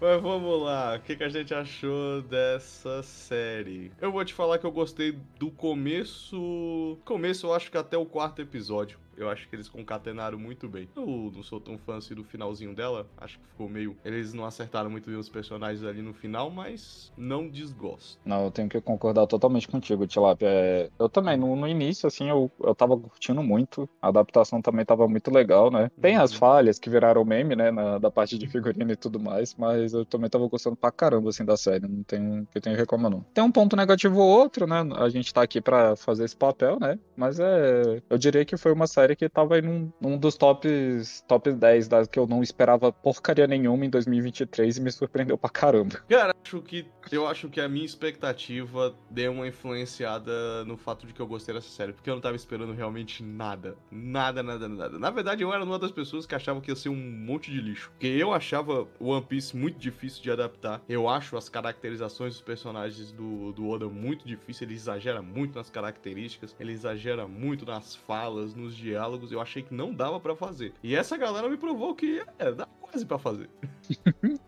Mas 0.00 0.22
vamos 0.22 0.62
lá, 0.62 0.96
o 0.96 1.00
que, 1.00 1.16
que 1.16 1.25
a 1.25 1.28
gente 1.28 1.52
achou 1.52 2.22
dessa 2.22 3.02
série? 3.02 3.90
Eu 4.00 4.12
vou 4.12 4.25
te 4.25 4.32
falar 4.34 4.58
que 4.58 4.66
eu 4.66 4.72
gostei 4.72 5.19
do 5.38 5.50
começo. 5.50 6.98
Começo, 7.05 7.46
eu 7.46 7.55
acho 7.55 7.70
que 7.70 7.79
até 7.79 7.96
o 7.96 8.06
quarto 8.06 8.41
episódio. 8.43 8.98
Eu 9.17 9.29
acho 9.31 9.49
que 9.49 9.56
eles 9.56 9.69
concatenaram 9.69 10.39
muito 10.39 10.69
bem. 10.69 10.89
Eu 10.96 11.31
não 11.35 11.43
sou 11.43 11.61
tão 11.61 11.79
fã 11.79 11.96
assim 11.96 12.15
do 12.15 12.25
finalzinho 12.25 12.75
dela. 12.75 13.06
Acho 13.17 13.39
que 13.39 13.46
ficou 13.49 13.69
meio. 13.69 13.96
Eles 14.05 14.32
não 14.35 14.44
acertaram 14.44 14.91
muito 14.91 15.08
bem 15.08 15.19
os 15.19 15.29
personagens 15.29 15.82
ali 15.85 16.03
no 16.03 16.13
final, 16.13 16.51
mas 16.51 17.13
não 17.17 17.49
desgosto. 17.49 18.19
Não, 18.25 18.44
eu 18.44 18.51
tenho 18.51 18.69
que 18.69 18.81
concordar 18.81 19.27
totalmente 19.27 19.69
contigo, 19.69 20.06
Tilapia. 20.06 20.49
É, 20.49 20.91
eu 20.99 21.08
também, 21.08 21.37
no, 21.37 21.56
no 21.56 21.67
início, 21.67 22.06
assim, 22.06 22.29
eu, 22.29 22.51
eu 22.61 22.75
tava 22.75 22.96
curtindo 22.96 23.43
muito. 23.43 23.89
A 24.03 24.08
adaptação 24.08 24.61
também 24.61 24.85
tava 24.85 25.06
muito 25.08 25.31
legal, 25.31 25.70
né? 25.70 25.91
Tem 26.01 26.17
as 26.17 26.32
Uhum. 26.32 26.39
falhas 26.39 26.79
que 26.79 26.91
viraram 26.91 27.25
meme, 27.25 27.56
né? 27.56 27.70
Na, 27.70 27.99
da 27.99 28.11
parte 28.11 28.37
de 28.39 28.46
figurino 28.46 28.93
e 28.93 28.96
tudo 28.96 29.19
mais, 29.20 29.55
mas 29.55 29.93
eu 29.93 30.05
também 30.05 30.29
tava 30.29 30.46
gostando 30.49 30.77
pra 30.77 30.91
caramba, 30.91 31.31
assim, 31.31 31.44
da 31.44 31.56
série. 31.56 31.87
Não 31.87 32.03
tem 32.03 32.46
que 32.53 32.61
tenho 32.61 32.77
reclamar, 32.77 33.11
não. 33.11 33.20
Tem 33.32 33.43
um 33.44 33.51
ponto 33.53 33.77
negativo 33.77 34.19
ou 34.20 34.29
outro, 34.29 34.67
né? 34.67 34.82
A 34.96 35.08
gente 35.08 35.32
tá 35.32 35.43
aqui 35.43 35.61
pra 35.61 35.96
fazer 35.96 36.25
esse 36.25 36.37
papel, 36.37 36.79
né? 36.81 36.99
Mas 37.17 37.39
é. 37.41 38.03
Eu 38.11 38.19
diria 38.19 38.44
que 38.44 38.56
foi 38.56 38.73
uma 38.73 38.87
série 38.87 39.06
que 39.15 39.29
tava 39.29 39.60
num, 39.60 39.93
num 40.01 40.19
dos 40.19 40.36
tops, 40.36 41.22
top 41.29 41.53
10 41.53 41.89
das 41.89 42.08
que 42.08 42.19
eu 42.19 42.27
não 42.27 42.43
esperava 42.43 42.91
porcaria 42.91 43.46
nenhuma 43.46 43.84
em 43.84 43.91
2023 43.91 44.79
e 44.79 44.81
me 44.81 44.91
surpreendeu 44.91 45.36
pra 45.36 45.51
caramba. 45.51 45.96
Cara, 46.08 46.34
acho 46.43 46.60
que 46.63 46.86
eu 47.10 47.27
acho 47.27 47.48
que 47.48 47.60
a 47.60 47.69
minha 47.69 47.84
expectativa 47.84 48.94
deu 49.10 49.32
uma 49.32 49.46
influenciada 49.46 50.65
no 50.65 50.77
fato 50.77 51.06
de 51.06 51.13
que 51.13 51.20
eu 51.20 51.27
gostei 51.27 51.55
dessa 51.55 51.69
série, 51.69 51.93
porque 51.93 52.08
eu 52.10 52.15
não 52.15 52.20
tava 52.20 52.36
esperando 52.36 52.72
realmente 52.72 53.22
nada. 53.22 53.77
Nada, 53.91 54.43
nada, 54.43 54.69
nada. 54.69 54.98
Na 54.98 55.10
verdade, 55.10 55.43
eu 55.43 55.53
era 55.53 55.63
uma 55.63 55.79
das 55.79 55.93
pessoas 55.93 56.27
que 56.27 56.34
achava 56.34 56.60
que 56.60 56.70
ia 56.70 56.77
ser 56.77 56.89
um 56.89 56.96
monte 56.96 57.51
de 57.51 57.60
lixo. 57.60 57.91
Porque 57.91 58.06
eu 58.06 58.32
achava 58.32 58.89
One 58.98 59.25
Piece 59.25 59.56
muito 59.56 59.79
difícil 59.79 60.22
de 60.22 60.31
adaptar. 60.31 60.82
Eu 60.89 61.08
acho 61.08 61.36
as 61.36 61.48
caracterizações 61.48 62.34
dos 62.34 62.43
personagens 62.43 63.13
do, 63.13 63.53
do 63.53 63.69
Oda 63.69 63.89
muito 63.89 64.27
difícil. 64.27 64.67
Ele 64.67 64.75
exagera 64.75 65.22
muito 65.22 65.56
nas 65.56 65.70
características, 65.70 66.56
ele 66.58 66.72
exagera 66.72 67.27
muito 67.27 67.65
nas 67.65 67.94
falas, 67.94 68.55
nos 68.55 68.77
diálogos. 68.77 68.95
Eu 69.32 69.41
achei 69.41 69.62
que 69.62 69.74
não 69.74 69.93
dava 69.93 70.19
pra 70.20 70.34
fazer. 70.34 70.72
E 70.82 70.94
essa 70.94 71.17
galera 71.17 71.48
me 71.48 71.56
provou 71.56 71.94
que 71.94 72.22
é, 72.38 72.53
dá 72.53 72.67
quase 72.90 73.05
pra 73.05 73.19
fazer. 73.19 73.48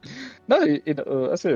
Não, 0.48 0.66
e, 0.66 0.82
e, 0.86 0.94
assim, 1.32 1.48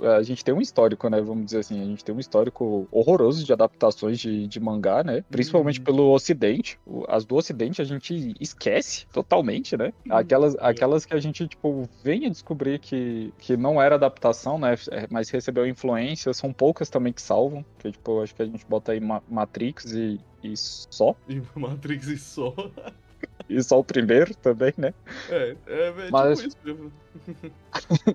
a 0.00 0.22
gente 0.22 0.44
tem 0.44 0.52
um 0.52 0.60
histórico, 0.60 1.08
né? 1.08 1.20
Vamos 1.20 1.46
dizer 1.46 1.60
assim, 1.60 1.80
a 1.80 1.84
gente 1.84 2.04
tem 2.04 2.14
um 2.14 2.18
histórico 2.18 2.88
horroroso 2.90 3.44
de 3.44 3.52
adaptações 3.52 4.18
de, 4.18 4.46
de 4.48 4.58
mangá, 4.58 5.04
né? 5.04 5.24
Principalmente 5.30 5.78
uhum. 5.78 5.84
pelo 5.84 6.12
Ocidente. 6.12 6.78
As 7.08 7.24
do 7.24 7.36
Ocidente 7.36 7.80
a 7.80 7.84
gente 7.84 8.34
esquece 8.40 9.06
totalmente, 9.12 9.76
né? 9.76 9.92
Uhum. 10.06 10.16
Aquelas, 10.16 10.56
aquelas 10.58 11.04
que 11.04 11.14
a 11.14 11.20
gente, 11.20 11.46
tipo, 11.46 11.88
vem 12.02 12.26
a 12.26 12.28
descobrir 12.28 12.78
que, 12.78 13.32
que 13.38 13.56
não 13.56 13.80
era 13.80 13.94
adaptação, 13.94 14.58
né? 14.58 14.74
É, 14.90 15.06
mas 15.10 15.30
recebeu 15.30 15.66
influência, 15.66 16.32
são 16.34 16.52
poucas 16.52 16.90
também 16.90 17.12
que 17.12 17.22
salvam. 17.22 17.64
Que, 17.78 17.92
tipo, 17.92 18.20
acho 18.20 18.34
que 18.34 18.42
a 18.42 18.46
gente 18.46 18.66
bota 18.66 18.92
aí 18.92 19.00
Matrix 19.28 19.92
e, 19.92 20.20
e 20.42 20.56
só. 20.56 21.14
Matrix 21.54 22.08
e 22.08 22.18
só. 22.18 22.54
e 23.50 23.62
só 23.62 23.78
o 23.78 23.84
primeiro 23.84 24.34
também, 24.36 24.72
né? 24.78 24.94
É, 25.28 25.56
é, 25.66 25.88
é 25.88 26.10
Mas... 26.10 26.38
tipo 26.40 26.48
isso 26.48 26.58
mesmo. 26.64 26.92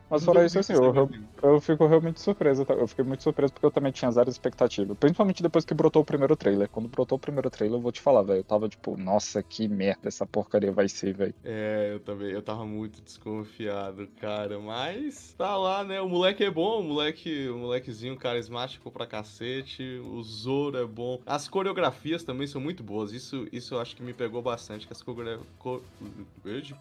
Mas 0.10 0.24
fora 0.24 0.46
isso, 0.46 0.60
assim, 0.60 0.74
eu, 0.74 1.10
eu, 1.44 1.62
fico 1.62 1.86
realmente 1.86 2.22
surpreso. 2.22 2.66
Tá? 2.66 2.74
Eu 2.74 2.88
fiquei 2.88 3.04
muito 3.04 3.24
surpreso 3.24 3.54
porque 3.54 3.66
eu 3.66 3.72
também 3.72 3.92
tinha 3.92 4.10
zero 4.12 4.30
expectativa. 4.30 4.96
Principalmente 4.96 5.44
depois 5.44 5.66
que 5.66 5.74
brotou 5.74 6.02
o 6.02 6.06
primeiro 6.06 6.36
trailer. 6.36 6.70
Quando 6.70 6.88
brotou 6.88 7.18
o 7.18 7.20
primeiro 7.20 7.50
trailer, 7.50 7.78
eu 7.78 7.82
vou 7.82 7.92
te 7.92 8.02
falar, 8.02 8.24
velho. 8.24 8.40
Eu 8.40 8.44
tava 8.44 8.70
tipo, 8.70 8.98
nossa, 8.98 9.44
que 9.44 9.68
merda 9.68 10.08
essa 10.08 10.26
porcaria 10.26 10.72
vai 10.72 10.88
ser, 10.88 11.14
velho. 11.14 11.36
É, 11.44 11.92
eu 11.94 12.00
também. 12.00 12.32
Eu 12.32 12.42
tava 12.42 12.66
muito 12.66 13.02
desconfiado, 13.02 14.08
cara. 14.20 14.60
Mas 14.60 15.34
tá 15.38 15.56
lá, 15.58 15.84
né? 15.84 16.02
O 16.02 16.10
moleque 16.10 16.44
é 16.44 16.52
bom, 16.52 16.80
o 16.80 16.84
moleque, 16.84 17.50
o 17.50 17.58
molequezinho 17.58 18.16
carismático 18.18 18.90
pra 18.92 19.06
cacete. 19.06 19.84
O 20.06 20.22
Zoro 20.24 20.78
é 20.78 20.86
bom. 20.86 21.20
As 21.26 21.48
coreografias 21.48 22.24
também 22.24 22.48
são 22.48 22.62
muito 22.62 22.84
boas. 22.84 23.12
Isso, 23.12 23.48
isso 23.52 23.76
eu 23.76 23.80
acho 23.80 23.96
que 23.96 24.04
me 24.04 24.14
pegou 24.14 24.42
bastante. 24.42 24.88
Que 24.88 24.94
as 24.94 25.04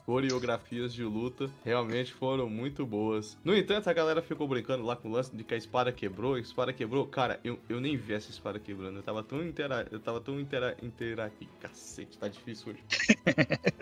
coreografias 0.07 0.95
de 0.95 1.05
luta 1.05 1.51
realmente 1.65 2.13
foram 2.13 2.49
muito 2.49 2.84
boas. 2.87 3.39
No 3.45 3.55
entanto, 3.55 3.89
a 3.89 3.93
galera 3.93 4.23
ficou 4.23 4.47
brincando 4.47 4.85
lá 4.85 4.97
com 4.97 5.09
o 5.09 5.13
lance 5.13 5.35
de 5.35 5.45
que 5.45 5.55
a 5.55 5.57
espada 5.57 5.93
quebrou. 5.93 6.35
A 6.35 6.41
espada 6.41 6.73
quebrou. 6.73 7.07
Cara, 7.07 7.41
eu, 7.45 7.59
eu 7.69 7.81
nem 7.81 7.97
vi 7.97 8.15
essa 8.15 8.31
espada 8.31 8.59
quebrando. 8.59 8.99
Eu 8.99 9.03
tava 9.03 9.23
tão 9.23 9.43
intera... 9.45 9.87
Eu 9.91 10.01
tava 10.01 10.21
tão 10.21 10.39
intera... 10.39 10.77
intera... 10.83 11.33
Cacete, 11.61 12.19
tá 12.19 12.29
difícil 12.29 12.73
hoje. 12.73 12.85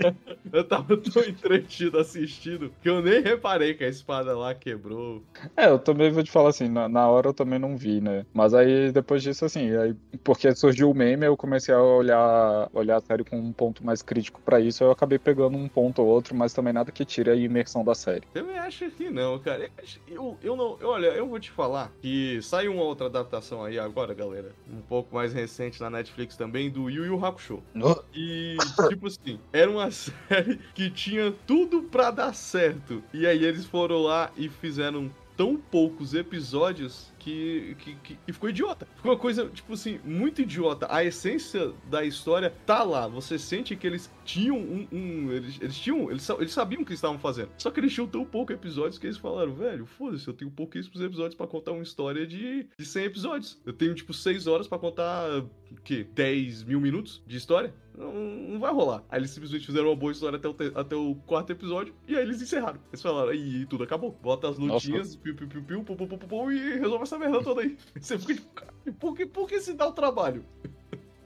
eu 0.63 0.65
tava 0.65 0.97
tão 0.97 1.23
entretido 1.23 1.99
assistindo 1.99 2.73
que 2.83 2.89
eu 2.89 3.01
nem 3.01 3.23
reparei 3.23 3.75
que 3.75 3.85
a 3.85 3.89
espada 3.89 4.37
lá 4.37 4.55
quebrou. 4.55 5.23
É, 5.57 5.67
eu 5.67 5.79
também 5.79 6.11
vou 6.11 6.23
te 6.23 6.31
falar 6.31 6.51
assim, 6.51 6.69
na, 6.69 6.89
na 6.89 7.09
hora 7.09 7.29
eu 7.29 7.35
também 7.35 7.59
não 7.59 7.77
vi, 7.77 8.01
né? 8.01 8.27
Mas 8.33 8.53
aí 8.53 8.93
depois 8.93 9.23
disso, 9.23 9.45
assim, 9.45 9.75
aí, 9.77 9.95
porque 10.23 10.55
surgiu 10.55 10.91
o 10.91 10.95
meme, 10.95 11.27
eu 11.27 11.37
comecei 11.37 11.75
a 11.75 11.83
olhar, 11.83 12.69
olhar 12.73 12.97
a 12.97 13.01
série 13.01 13.25
com 13.25 13.39
um 13.39 13.53
ponto 13.53 13.85
mais 13.85 14.03
crítico 14.03 14.41
para 14.43 14.61
isso, 14.61 14.85
eu 14.85 14.91
acabei 14.91 15.19
pegando 15.19 15.57
um 15.57 15.69
ponto 15.69 16.03
ou 16.03 16.09
outro, 16.09 16.35
mas 16.35 16.53
também 16.53 16.73
nada 16.73 16.93
que 16.93 17.05
tire 17.05 17.31
a 17.31 17.35
imersão 17.35 17.83
da 17.83 17.95
série. 17.95 18.25
Eu 18.35 18.51
acho 18.61 18.91
que 18.91 19.11
não, 19.11 19.39
cara. 19.39 19.71
Eu, 20.07 20.37
eu 20.43 20.57
não. 20.57 20.79
Olha, 20.83 21.09
eu 21.09 21.27
vou 21.27 21.41
te 21.41 21.51
falar 21.51 21.93
que 22.01 22.41
saiu 22.43 22.73
uma 22.73 22.83
outra 22.83 23.07
adaptação 23.07 23.65
aí 23.65 23.79
agora, 23.79 24.15
galera. 24.15 24.53
Um 24.71 24.81
pouco 24.81 25.15
mais 25.15 25.33
recente 25.33 25.81
na 25.81 25.91
Netflix 25.91 26.37
também, 26.37 26.71
do 26.71 26.91
Yu 26.91 27.07
Yu 27.07 27.25
Hakusho. 27.25 27.63
Oh. 27.81 28.03
E, 28.15 28.57
tipo 28.89 29.07
assim, 29.07 29.39
era 29.53 29.71
uma 29.71 29.91
série 29.91 30.42
que 30.75 30.91
tinha 30.91 31.33
tudo 31.47 31.83
pra 31.83 32.11
dar 32.11 32.35
certo. 32.35 33.03
E 33.13 33.27
aí 33.27 33.45
eles 33.45 33.65
foram 33.65 34.03
lá 34.03 34.31
e 34.37 34.49
fizeram 34.49 35.11
tão 35.37 35.57
poucos 35.57 36.15
episódios 36.15 37.13
que, 37.19 37.77
que, 37.79 37.95
que, 37.97 38.19
que, 38.27 38.33
ficou 38.33 38.51
idiota. 38.51 38.87
Ficou 38.97 39.13
uma 39.13 39.19
coisa, 39.19 39.47
tipo 39.49 39.73
assim, 39.73 39.99
muito 40.05 40.43
idiota. 40.43 40.87
A 40.91 41.05
essência 41.05 41.73
da 41.89 42.05
história 42.05 42.53
tá 42.67 42.83
lá. 42.83 43.07
Você 43.09 43.39
sente 43.39 43.77
que 43.77 43.87
eles 43.87 44.11
tinham 44.25 44.57
um. 44.57 44.87
um 44.93 45.33
eles, 45.33 45.59
eles 45.61 45.79
tinham. 45.79 46.11
Eles, 46.11 46.29
eles 46.29 46.53
sabiam 46.53 46.83
o 46.83 46.85
que 46.85 46.95
estavam 46.95 47.19
fazendo. 47.19 47.51
Só 47.59 47.71
que 47.71 47.81
eles 47.81 47.93
tinham 47.93 48.07
tão 48.07 48.25
poucos 48.25 48.55
episódios 48.55 48.99
que 48.99 49.07
eles 49.07 49.19
falaram, 49.19 49.55
velho, 49.55 49.87
foda-se, 49.87 50.27
eu 50.27 50.35
tenho 50.35 50.51
pouquíssimos 50.51 51.01
episódios 51.01 51.35
para 51.35 51.47
contar 51.47 51.73
uma 51.73 51.83
história 51.83 52.27
de, 52.27 52.69
de 52.79 52.85
100 52.85 53.05
episódios. 53.05 53.61
Eu 53.65 53.73
tenho, 53.73 53.95
tipo, 53.95 54.13
6 54.13 54.47
horas 54.47 54.67
para 54.67 54.79
contar, 54.79 55.29
o 55.39 55.81
quê? 55.83 56.07
10 56.15 56.65
mil 56.65 56.81
minutos 56.81 57.23
de 57.27 57.37
história? 57.37 57.75
Não, 57.97 58.13
não, 58.13 58.61
vai 58.61 58.73
rolar. 58.73 59.03
Aí 59.11 59.21
eles 59.21 59.31
simplesmente 59.31 59.67
fizeram 59.67 59.89
uma 59.89 59.97
boa 59.97 60.13
história 60.13 60.37
até 60.37 60.49
o, 60.49 60.55
te, 60.55 60.73
até 60.75 60.97
o 60.97 61.15
quarto 61.27 61.51
episódio, 61.51 61.95
e 62.09 62.17
aí 62.17 62.23
eles 62.23 62.41
encerraram. 62.41 62.81
Eles 62.91 63.03
falaram, 63.03 63.35
e 63.35 63.67
tudo 63.67 63.85
acabou. 63.85 64.17
Bota 64.23 64.49
as 64.49 64.59
notinhas 64.59 65.17
piu, 65.17 65.35
piu, 65.35 65.49
piu, 65.49 65.63
piu, 65.63 65.85
pum, 65.85 65.97
pum, 65.97 66.19
pum, 66.19 66.51
e 66.51 66.79
resolve 66.79 67.03
essa 67.03 67.19
merda 67.19 67.43
toda 67.43 67.61
aí. 67.61 67.77
Você 68.01 68.19
fica 68.19 68.43
tipo, 68.85 68.99
por 68.99 69.15
que, 69.15 69.27
por 69.27 69.49
que 69.49 69.61
se 69.61 69.75
dá 69.75 69.87
o 69.87 69.93
trabalho? 69.93 70.45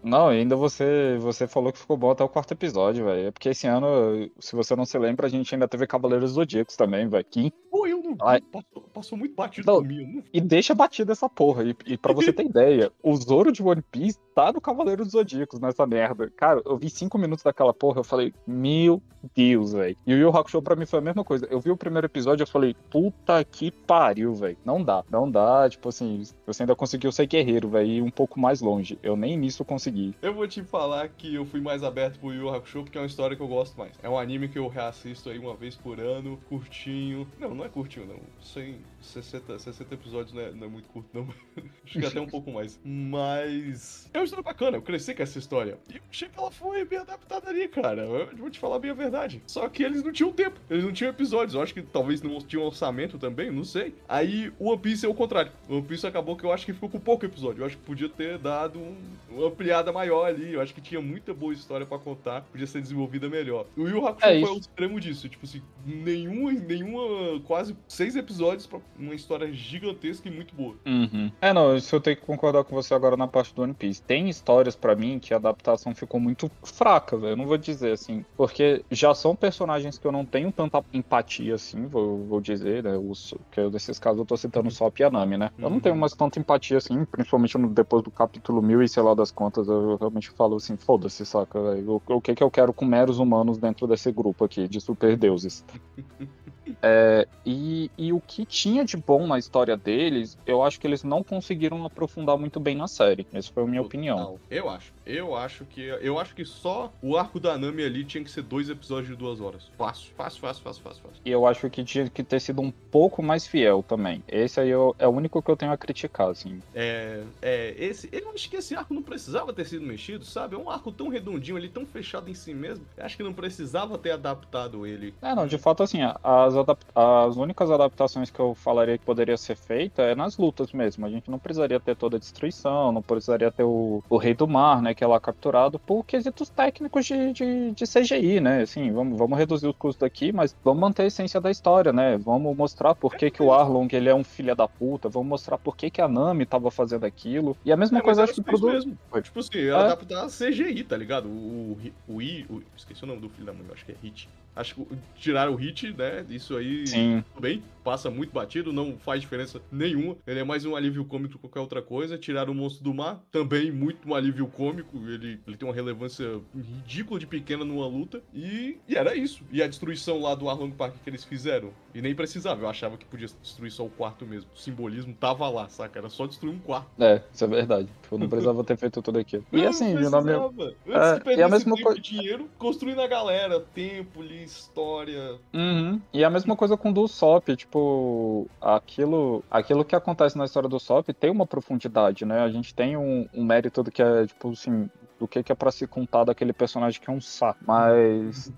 Não, 0.06 0.28
ainda 0.28 0.54
você, 0.54 1.18
você 1.18 1.48
falou 1.48 1.72
que 1.72 1.80
ficou 1.80 1.96
bom 1.96 2.12
até 2.12 2.22
o 2.22 2.28
quarto 2.28 2.52
episódio, 2.52 3.06
velho. 3.06 3.26
É 3.26 3.30
porque 3.32 3.48
esse 3.48 3.66
ano, 3.66 4.30
se 4.38 4.54
você 4.54 4.76
não 4.76 4.84
se 4.84 4.96
lembra, 4.96 5.26
a 5.26 5.28
gente 5.28 5.52
ainda 5.52 5.66
teve 5.66 5.84
Cavaleiros 5.84 6.30
Zodíacos 6.30 6.76
também, 6.76 7.08
velho. 7.08 7.24
Que... 7.28 7.52
Pô, 7.68 7.88
eu 7.88 8.00
não 8.10 8.40
passou, 8.52 8.82
passou, 8.92 9.18
muito 9.18 9.34
batido 9.34 9.66
não. 9.66 10.22
E 10.32 10.40
deixa 10.40 10.74
batido 10.74 11.12
essa 11.12 11.28
porra. 11.28 11.64
E, 11.64 11.76
e 11.86 11.96
pra 11.96 12.12
você 12.12 12.32
ter 12.32 12.44
ideia, 12.44 12.92
o 13.02 13.16
Zoro 13.16 13.52
de 13.52 13.62
One 13.62 13.82
Piece 13.82 14.18
tá 14.34 14.52
no 14.52 14.60
Cavaleiros 14.60 15.12
Zodíacos 15.12 15.58
nessa 15.58 15.86
merda. 15.86 16.30
Cara, 16.36 16.60
eu 16.66 16.76
vi 16.76 16.90
cinco 16.90 17.16
minutos 17.16 17.42
daquela 17.42 17.72
porra, 17.72 18.00
eu 18.00 18.04
falei, 18.04 18.34
meu 18.46 19.02
Deus, 19.34 19.72
velho. 19.72 19.96
E 20.06 20.14
o 20.14 20.18
Yu 20.18 20.28
Hakusho 20.28 20.60
pra 20.60 20.76
mim 20.76 20.84
foi 20.84 20.98
a 20.98 21.02
mesma 21.02 21.24
coisa. 21.24 21.46
Eu 21.50 21.58
vi 21.58 21.70
o 21.70 21.76
primeiro 21.76 22.06
episódio 22.06 22.42
eu 22.42 22.46
falei, 22.46 22.76
puta 22.90 23.42
que 23.44 23.70
pariu, 23.70 24.34
velho. 24.34 24.58
Não 24.62 24.82
dá, 24.82 25.02
não 25.10 25.30
dá. 25.30 25.68
Tipo 25.70 25.88
assim, 25.88 26.22
você 26.46 26.62
ainda 26.62 26.76
conseguiu 26.76 27.10
ser 27.10 27.26
guerreiro, 27.26 27.70
velho, 27.70 27.88
ir 27.88 28.02
um 28.02 28.10
pouco 28.10 28.38
mais 28.38 28.60
longe. 28.60 28.98
Eu 29.02 29.16
nem 29.16 29.38
nisso 29.38 29.64
consegui. 29.64 30.14
Eu 30.20 30.34
vou 30.34 30.46
te 30.46 30.62
falar 30.62 31.08
que 31.08 31.34
eu 31.34 31.46
fui 31.46 31.60
mais 31.60 31.82
aberto 31.82 32.20
pro 32.20 32.32
Yu 32.32 32.50
Hakusho 32.50 32.82
porque 32.82 32.98
é 32.98 33.00
uma 33.00 33.06
história 33.06 33.34
que 33.34 33.42
eu 33.42 33.48
gosto 33.48 33.76
mais. 33.78 33.92
É 34.02 34.08
um 34.08 34.18
anime 34.18 34.48
que 34.48 34.58
eu 34.58 34.68
reassisto 34.68 35.30
aí 35.30 35.38
uma 35.38 35.54
vez 35.54 35.76
por 35.76 35.98
ano, 35.98 36.38
curtinho. 36.48 37.26
Não, 37.38 37.54
não 37.54 37.64
é 37.64 37.68
curtinho, 37.70 37.95
não. 38.04 38.20
100, 38.42 38.76
60, 39.00 39.58
60 39.58 39.94
episódios 39.94 40.32
não 40.32 40.42
é, 40.42 40.50
não 40.50 40.66
é 40.66 40.68
muito 40.68 40.88
curto, 40.88 41.08
não. 41.12 41.28
Acho 41.84 41.98
que 41.98 42.06
até 42.06 42.20
um 42.20 42.26
pouco 42.26 42.50
mais. 42.50 42.78
Mas. 42.84 44.08
É 44.12 44.18
uma 44.18 44.24
história 44.24 44.42
bacana, 44.42 44.76
eu 44.76 44.82
cresci 44.82 45.14
com 45.14 45.22
essa 45.22 45.38
história. 45.38 45.78
E 45.88 45.96
eu 45.96 46.02
achei 46.10 46.28
que 46.28 46.38
ela 46.38 46.50
foi 46.50 46.84
bem 46.84 46.98
adaptada 46.98 47.48
ali, 47.48 47.68
cara. 47.68 48.02
Eu 48.02 48.36
vou 48.36 48.50
te 48.50 48.58
falar 48.58 48.78
bem 48.78 48.90
a 48.90 48.94
verdade. 48.94 49.42
Só 49.46 49.68
que 49.68 49.82
eles 49.82 50.02
não 50.02 50.12
tinham 50.12 50.32
tempo, 50.32 50.60
eles 50.68 50.84
não 50.84 50.92
tinham 50.92 51.10
episódios. 51.10 51.54
Eu 51.54 51.62
acho 51.62 51.72
que 51.72 51.82
talvez 51.82 52.22
não 52.22 52.38
tinham 52.38 52.64
orçamento 52.64 53.18
também, 53.18 53.50
não 53.50 53.64
sei. 53.64 53.94
Aí 54.08 54.52
o 54.58 54.70
One 54.70 54.80
Piece 54.80 55.06
é 55.06 55.08
o 55.08 55.14
contrário. 55.14 55.52
O 55.68 55.76
One 55.76 55.86
Piece 55.86 56.06
acabou 56.06 56.36
que 56.36 56.44
eu 56.44 56.52
acho 56.52 56.66
que 56.66 56.72
ficou 56.72 56.88
com 56.88 56.98
pouco 56.98 57.24
episódio. 57.24 57.62
Eu 57.62 57.66
acho 57.66 57.76
que 57.76 57.84
podia 57.84 58.08
ter 58.08 58.38
dado 58.38 58.78
um, 58.78 58.96
uma 59.30 59.48
ampliada 59.48 59.92
maior 59.92 60.26
ali. 60.26 60.54
Eu 60.54 60.60
acho 60.60 60.74
que 60.74 60.80
tinha 60.80 61.00
muita 61.00 61.32
boa 61.32 61.52
história 61.52 61.86
para 61.86 61.98
contar, 61.98 62.42
podia 62.42 62.66
ser 62.66 62.80
desenvolvida 62.80 63.28
melhor. 63.28 63.66
O 63.76 63.86
Yu 63.86 64.06
Hakusho 64.06 64.26
é 64.26 64.40
foi 64.40 64.50
o 64.50 64.58
extremo 64.58 65.00
disso. 65.00 65.28
Tipo 65.28 65.44
assim, 65.44 65.62
nenhuma, 65.84 66.52
nenhuma, 66.52 67.40
quase 67.40 67.76
seis 67.88 68.16
episódios 68.16 68.66
pra 68.66 68.78
uma 68.98 69.14
história 69.14 69.52
gigantesca 69.52 70.28
e 70.28 70.30
muito 70.30 70.54
boa. 70.54 70.74
Uhum. 70.86 71.30
É, 71.40 71.52
não, 71.52 71.76
isso 71.76 71.94
eu 71.94 72.00
tenho 72.00 72.16
que 72.16 72.22
concordar 72.22 72.64
com 72.64 72.74
você 72.74 72.94
agora 72.94 73.16
na 73.16 73.28
parte 73.28 73.54
do 73.54 73.62
One 73.62 73.74
Piece. 73.74 74.02
Tem 74.02 74.28
histórias 74.28 74.74
para 74.74 74.94
mim 74.94 75.18
que 75.18 75.32
a 75.32 75.36
adaptação 75.36 75.94
ficou 75.94 76.18
muito 76.18 76.50
fraca, 76.62 77.16
velho. 77.16 77.32
Eu 77.32 77.36
não 77.36 77.46
vou 77.46 77.56
dizer 77.56 77.92
assim. 77.92 78.24
Porque 78.36 78.84
já 78.90 79.14
são 79.14 79.36
personagens 79.36 79.98
que 79.98 80.06
eu 80.06 80.12
não 80.12 80.24
tenho 80.24 80.50
tanta 80.50 80.84
empatia 80.92 81.54
assim, 81.54 81.86
vou, 81.86 82.24
vou 82.24 82.40
dizer, 82.40 82.82
né? 82.82 82.96
Os, 82.96 83.34
que 83.50 83.60
eu, 83.60 83.70
nesses 83.70 83.98
casos 83.98 84.18
eu 84.18 84.24
tô 84.24 84.36
citando 84.36 84.70
só 84.70 84.86
a 84.86 84.90
Pianami, 84.90 85.36
né? 85.36 85.50
Eu 85.58 85.70
não 85.70 85.80
tenho 85.80 85.94
uhum. 85.94 86.00
mais 86.00 86.12
tanta 86.14 86.38
empatia 86.38 86.78
assim, 86.78 87.04
principalmente 87.04 87.56
no, 87.58 87.68
depois 87.68 88.02
do 88.02 88.10
capítulo 88.10 88.62
mil 88.62 88.82
e 88.82 88.88
sei 88.88 89.02
lá 89.02 89.14
das 89.14 89.30
contas, 89.30 89.68
eu 89.68 89.96
realmente 89.96 90.30
falo 90.30 90.56
assim, 90.56 90.76
foda-se, 90.76 91.24
saca, 91.24 91.60
velho. 91.62 92.02
O, 92.06 92.14
o 92.14 92.20
que 92.20 92.34
que 92.34 92.42
eu 92.42 92.50
quero 92.50 92.72
com 92.72 92.84
meros 92.84 93.18
humanos 93.18 93.58
dentro 93.58 93.86
desse 93.86 94.10
grupo 94.10 94.44
aqui, 94.44 94.66
de 94.68 94.80
super 94.80 95.16
deuses? 95.16 95.64
É, 96.82 97.26
e, 97.44 97.90
e, 97.96 98.12
o 98.12 98.20
que 98.20 98.44
tinha 98.44 98.84
de 98.84 98.96
bom 98.96 99.26
na 99.26 99.38
história 99.38 99.76
deles, 99.76 100.38
eu 100.46 100.62
acho 100.62 100.80
que 100.80 100.86
eles 100.86 101.02
não 101.04 101.22
conseguiram 101.22 101.84
aprofundar 101.84 102.36
muito 102.36 102.58
bem 102.58 102.76
na 102.76 102.88
série. 102.88 103.26
Essa 103.32 103.52
foi 103.52 103.62
a 103.62 103.66
minha 103.66 103.82
opinião. 103.82 104.38
Eu 104.50 104.68
acho. 104.68 104.92
Eu 105.06 105.36
acho 105.36 105.64
que. 105.64 105.82
Eu 105.82 106.18
acho 106.18 106.34
que 106.34 106.44
só 106.44 106.92
o 107.00 107.16
arco 107.16 107.38
da 107.38 107.56
Nami 107.56 107.84
ali 107.84 108.04
tinha 108.04 108.24
que 108.24 108.30
ser 108.30 108.42
dois 108.42 108.68
episódios 108.68 109.08
de 109.08 109.16
duas 109.16 109.40
horas. 109.40 109.70
Fácil, 109.78 110.12
fácil, 110.16 110.40
fácil, 110.40 110.62
fácil, 110.62 110.82
fácil. 110.82 111.02
fácil. 111.02 111.20
E 111.24 111.30
eu 111.30 111.46
acho 111.46 111.70
que 111.70 111.84
tinha 111.84 112.10
que 112.10 112.24
ter 112.24 112.40
sido 112.40 112.60
um 112.60 112.70
pouco 112.70 113.22
mais 113.22 113.46
fiel 113.46 113.84
também. 113.86 114.22
Esse 114.26 114.60
aí 114.60 114.70
eu, 114.70 114.96
é 114.98 115.06
o 115.06 115.10
único 115.10 115.40
que 115.40 115.50
eu 115.50 115.56
tenho 115.56 115.72
a 115.72 115.76
criticar, 115.76 116.28
assim. 116.28 116.60
É. 116.74 117.22
É. 117.40 117.74
Esse. 117.78 118.08
Eu 118.10 118.30
acho 118.30 118.50
que 118.50 118.56
esse 118.56 118.74
arco 118.74 118.92
não 118.92 119.02
precisava 119.02 119.52
ter 119.52 119.64
sido 119.64 119.84
mexido, 119.84 120.24
sabe? 120.24 120.56
É 120.56 120.58
um 120.58 120.68
arco 120.68 120.90
tão 120.90 121.08
redondinho 121.08 121.56
ali, 121.56 121.68
tão 121.68 121.86
fechado 121.86 122.28
em 122.28 122.34
si 122.34 122.52
mesmo. 122.52 122.84
Eu 122.96 123.04
acho 123.04 123.16
que 123.16 123.22
não 123.22 123.32
precisava 123.32 123.96
ter 123.96 124.10
adaptado 124.10 124.86
ele. 124.86 125.14
É, 125.22 125.34
não, 125.34 125.46
de 125.46 125.58
fato, 125.58 125.82
assim, 125.82 126.00
as 126.22 126.55
as 126.94 127.36
únicas 127.36 127.70
adaptações 127.70 128.30
que 128.30 128.40
eu 128.40 128.54
falaria 128.54 128.98
que 128.98 129.04
poderia 129.04 129.36
ser 129.36 129.56
feita 129.56 130.02
é 130.02 130.14
nas 130.14 130.36
lutas 130.36 130.72
mesmo. 130.72 131.06
A 131.06 131.10
gente 131.10 131.30
não 131.30 131.38
precisaria 131.38 131.80
ter 131.80 131.96
toda 131.96 132.16
a 132.16 132.20
destruição, 132.20 132.92
não 132.92 133.02
precisaria 133.02 133.50
ter 133.50 133.64
o, 133.64 134.02
o 134.08 134.16
Rei 134.16 134.34
do 134.34 134.46
Mar, 134.46 134.82
né, 134.82 134.94
que 134.94 135.04
é 135.04 135.06
lá 135.06 135.20
capturado, 135.20 135.78
por 135.78 136.04
quesitos 136.04 136.48
técnicos 136.48 137.06
de, 137.06 137.32
de, 137.32 137.70
de 137.72 137.84
CGI, 137.84 138.40
né? 138.40 138.62
Assim, 138.62 138.92
vamos, 138.92 139.18
vamos 139.18 139.38
reduzir 139.38 139.66
os 139.66 139.76
custos 139.76 140.02
aqui, 140.02 140.32
mas 140.32 140.54
vamos 140.64 140.80
manter 140.80 141.02
a 141.02 141.06
essência 141.06 141.40
da 141.40 141.50
história, 141.50 141.92
né? 141.92 142.16
Vamos 142.18 142.56
mostrar 142.56 142.94
por 142.94 143.14
que, 143.14 143.30
que 143.30 143.42
o 143.42 143.52
Arlong 143.52 143.88
ele 143.92 144.08
é 144.08 144.14
um 144.14 144.24
filho 144.24 144.54
da 144.54 144.68
puta, 144.68 145.08
vamos 145.08 145.28
mostrar 145.28 145.58
por 145.58 145.76
que, 145.76 145.90
que 145.90 146.00
a 146.00 146.08
Nami 146.08 146.46
tava 146.46 146.70
fazendo 146.70 147.04
aquilo. 147.04 147.56
E 147.64 147.72
a 147.72 147.76
mesma 147.76 147.98
é, 147.98 148.02
coisa 148.02 148.24
acho 148.24 148.34
que 148.34 148.42
pro 148.42 148.60
mesmo. 148.66 148.96
Foi. 149.10 149.22
Tipo 149.22 149.40
assim, 149.40 149.58
é. 149.58 149.70
adaptar 149.72 150.26
CGI, 150.26 150.84
tá 150.84 150.96
ligado? 150.96 151.28
O, 151.28 151.78
o, 152.08 152.14
o, 152.14 152.16
o, 152.16 152.62
Esqueci 152.76 153.04
o 153.04 153.06
nome 153.06 153.20
do 153.20 153.28
filho 153.28 153.46
da 153.46 153.52
mãe, 153.52 153.64
acho 153.72 153.84
que 153.84 153.92
é 153.92 153.96
Hit. 154.02 154.28
Acho 154.56 154.74
que 154.74 154.86
tiraram 155.16 155.52
o 155.52 155.56
hit, 155.56 155.92
né? 155.92 156.24
Isso 156.30 156.56
aí, 156.56 156.86
Sim. 156.86 157.22
tudo 157.34 157.42
bem, 157.42 157.62
passa 157.84 158.10
muito 158.10 158.32
batido, 158.32 158.72
não 158.72 158.96
faz 158.98 159.20
diferença 159.20 159.60
nenhuma. 159.70 160.16
Ele 160.26 160.40
é 160.40 160.44
mais 160.44 160.64
um 160.64 160.74
alívio 160.74 161.04
cômico 161.04 161.34
que 161.34 161.40
qualquer 161.40 161.60
outra 161.60 161.82
coisa. 161.82 162.16
Tiraram 162.18 162.52
o 162.52 162.54
Monstro 162.54 162.82
do 162.82 162.94
Mar, 162.94 163.22
também 163.30 163.70
muito 163.70 164.08
um 164.08 164.14
alívio 164.14 164.46
cômico. 164.46 164.96
Ele, 165.06 165.38
ele 165.46 165.56
tem 165.56 165.68
uma 165.68 165.74
relevância 165.74 166.40
ridícula 166.54 167.20
de 167.20 167.26
pequena 167.26 167.64
numa 167.64 167.86
luta. 167.86 168.22
E, 168.34 168.78
e 168.88 168.96
era 168.96 169.14
isso. 169.14 169.42
E 169.52 169.62
a 169.62 169.66
destruição 169.68 170.20
lá 170.22 170.34
do 170.34 170.48
Arlong 170.48 170.70
Park 170.72 170.94
que 171.04 171.10
eles 171.10 171.22
fizeram. 171.22 171.70
E 171.94 172.00
nem 172.02 172.14
precisava, 172.14 172.62
eu 172.62 172.68
achava 172.68 172.96
que 172.96 173.04
podia 173.04 173.28
destruir 173.42 173.70
só 173.70 173.84
o 173.84 173.90
quarto 173.90 174.26
mesmo. 174.26 174.50
O 174.54 174.58
simbolismo 174.58 175.14
tava 175.14 175.48
lá, 175.48 175.68
saca? 175.68 175.98
Era 175.98 176.08
só 176.08 176.26
destruir 176.26 176.52
um 176.54 176.58
quarto. 176.58 176.88
É, 176.98 177.22
isso 177.32 177.44
é 177.44 177.46
verdade. 177.46 177.88
Eu 178.10 178.18
não 178.18 178.28
precisava 178.28 178.64
ter 178.64 178.76
feito 178.76 179.00
tudo 179.02 179.18
aquilo. 179.18 179.44
E 179.52 179.64
assim, 179.64 179.94
não 179.94 180.10
nome. 180.10 180.24
precisava. 180.32 180.74
Antes 180.86 180.86
É, 180.86 181.12
de 181.12 181.16
e 181.16 181.20
a 181.20 181.20
perder 181.20 181.48
mesma 181.50 181.76
tempo 181.76 181.92
e 181.96 182.00
dinheiro, 182.00 182.50
construindo 182.58 183.00
a 183.00 183.06
galera. 183.06 183.60
Tempo 183.60 184.22
história. 184.46 185.38
Uhum. 185.52 186.00
E 186.12 186.24
a 186.24 186.30
mesma 186.30 186.56
coisa 186.56 186.76
com 186.76 186.90
o 186.90 186.94
do 186.94 187.06
Sop, 187.06 187.54
tipo, 187.56 188.48
aquilo, 188.60 189.44
aquilo 189.50 189.84
que 189.84 189.94
acontece 189.94 190.38
na 190.38 190.44
história 190.44 190.68
do 190.68 190.80
Sop 190.80 191.08
tem 191.12 191.30
uma 191.30 191.46
profundidade, 191.46 192.24
né? 192.24 192.40
A 192.40 192.48
gente 192.48 192.74
tem 192.74 192.96
um, 192.96 193.28
um 193.34 193.44
mérito 193.44 193.82
do 193.82 193.90
que 193.90 194.02
é, 194.02 194.26
tipo, 194.26 194.50
assim, 194.50 194.88
do 195.18 195.26
que 195.26 195.42
que 195.42 195.52
é 195.52 195.54
pra 195.54 195.70
se 195.70 195.86
contar 195.86 196.24
daquele 196.24 196.52
personagem 196.52 197.00
que 197.00 197.10
é 197.10 197.12
um 197.12 197.20
saco. 197.20 197.60
Mas. 197.66 198.52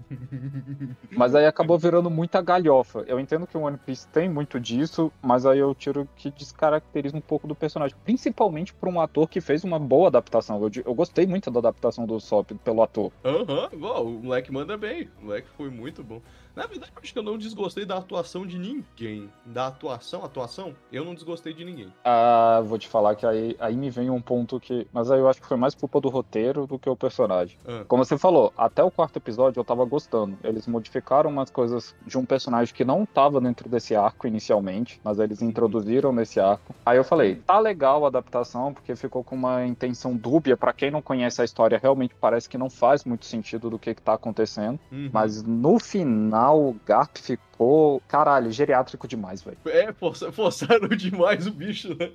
Mas 1.16 1.34
aí 1.34 1.46
acabou 1.46 1.78
virando 1.78 2.10
muita 2.10 2.40
galhofa. 2.40 3.04
Eu 3.06 3.18
entendo 3.20 3.46
que 3.46 3.56
o 3.56 3.62
One 3.62 3.78
Piece 3.78 4.08
tem 4.08 4.28
muito 4.28 4.58
disso, 4.58 5.12
mas 5.22 5.46
aí 5.46 5.58
eu 5.58 5.74
tiro 5.74 6.08
que 6.16 6.30
descaracteriza 6.30 7.16
um 7.16 7.20
pouco 7.20 7.46
do 7.46 7.54
personagem. 7.54 7.96
Principalmente 8.04 8.72
por 8.74 8.88
um 8.88 9.00
ator 9.00 9.28
que 9.28 9.40
fez 9.40 9.64
uma 9.64 9.78
boa 9.78 10.08
adaptação. 10.08 10.60
Eu, 10.62 10.70
eu 10.84 10.94
gostei 10.94 11.26
muito 11.26 11.50
da 11.50 11.60
adaptação 11.60 12.06
do 12.06 12.20
Sop 12.20 12.52
pelo 12.64 12.82
ator. 12.82 13.12
Aham, 13.24 13.68
igual, 13.72 14.06
o 14.06 14.22
moleque 14.22 14.52
manda 14.52 14.76
bem. 14.76 15.08
O 15.20 15.26
moleque 15.26 15.48
foi 15.56 15.70
muito 15.70 16.02
bom. 16.02 16.20
Na 16.58 16.66
verdade, 16.66 16.90
eu 16.92 17.00
acho 17.00 17.12
que 17.12 17.18
eu 17.20 17.22
não 17.22 17.38
desgostei 17.38 17.84
da 17.84 17.98
atuação 17.98 18.44
de 18.44 18.58
ninguém. 18.58 19.30
Da 19.46 19.68
atuação, 19.68 20.24
atuação, 20.24 20.74
eu 20.92 21.04
não 21.04 21.14
desgostei 21.14 21.54
de 21.54 21.64
ninguém. 21.64 21.92
Ah, 22.04 22.60
vou 22.64 22.76
te 22.76 22.88
falar 22.88 23.14
que 23.14 23.24
aí, 23.24 23.56
aí 23.60 23.76
me 23.76 23.90
vem 23.90 24.10
um 24.10 24.20
ponto 24.20 24.58
que. 24.58 24.84
Mas 24.92 25.08
aí 25.08 25.20
eu 25.20 25.28
acho 25.28 25.40
que 25.40 25.46
foi 25.46 25.56
mais 25.56 25.76
culpa 25.76 26.00
do 26.00 26.08
roteiro 26.08 26.66
do 26.66 26.76
que 26.76 26.90
o 26.90 26.96
personagem. 26.96 27.56
Ah. 27.64 27.84
Como 27.86 28.04
você 28.04 28.18
falou, 28.18 28.52
até 28.58 28.82
o 28.82 28.90
quarto 28.90 29.18
episódio 29.18 29.60
eu 29.60 29.64
tava 29.64 29.84
gostando. 29.84 30.36
Eles 30.42 30.66
modificaram 30.66 31.30
umas 31.30 31.48
coisas 31.48 31.94
de 32.04 32.18
um 32.18 32.24
personagem 32.24 32.74
que 32.74 32.84
não 32.84 33.06
tava 33.06 33.40
dentro 33.40 33.68
desse 33.68 33.94
arco 33.94 34.26
inicialmente, 34.26 35.00
mas 35.04 35.20
eles 35.20 35.40
introduziram 35.40 36.12
nesse 36.12 36.40
arco. 36.40 36.74
Aí 36.84 36.96
eu 36.96 37.04
falei, 37.04 37.36
tá 37.36 37.60
legal 37.60 38.04
a 38.04 38.08
adaptação, 38.08 38.74
porque 38.74 38.96
ficou 38.96 39.22
com 39.22 39.36
uma 39.36 39.64
intenção 39.64 40.16
dúbia. 40.16 40.56
Pra 40.56 40.72
quem 40.72 40.90
não 40.90 41.02
conhece 41.02 41.40
a 41.40 41.44
história, 41.44 41.78
realmente 41.80 42.16
parece 42.20 42.48
que 42.48 42.58
não 42.58 42.68
faz 42.68 43.04
muito 43.04 43.26
sentido 43.26 43.70
do 43.70 43.78
que, 43.78 43.94
que 43.94 44.02
tá 44.02 44.14
acontecendo. 44.14 44.80
Uhum. 44.90 45.08
Mas 45.12 45.40
no 45.44 45.78
final, 45.78 46.47
o 46.52 46.74
Garp 46.86 47.18
ficou, 47.58 48.00
caralho, 48.06 48.50
geriátrico 48.52 49.08
demais, 49.08 49.42
velho. 49.42 49.58
É, 49.66 49.92
força- 49.92 50.30
forçaram 50.30 50.88
demais 50.96 51.46
o 51.46 51.50
bicho, 51.50 51.88
né? 51.98 52.10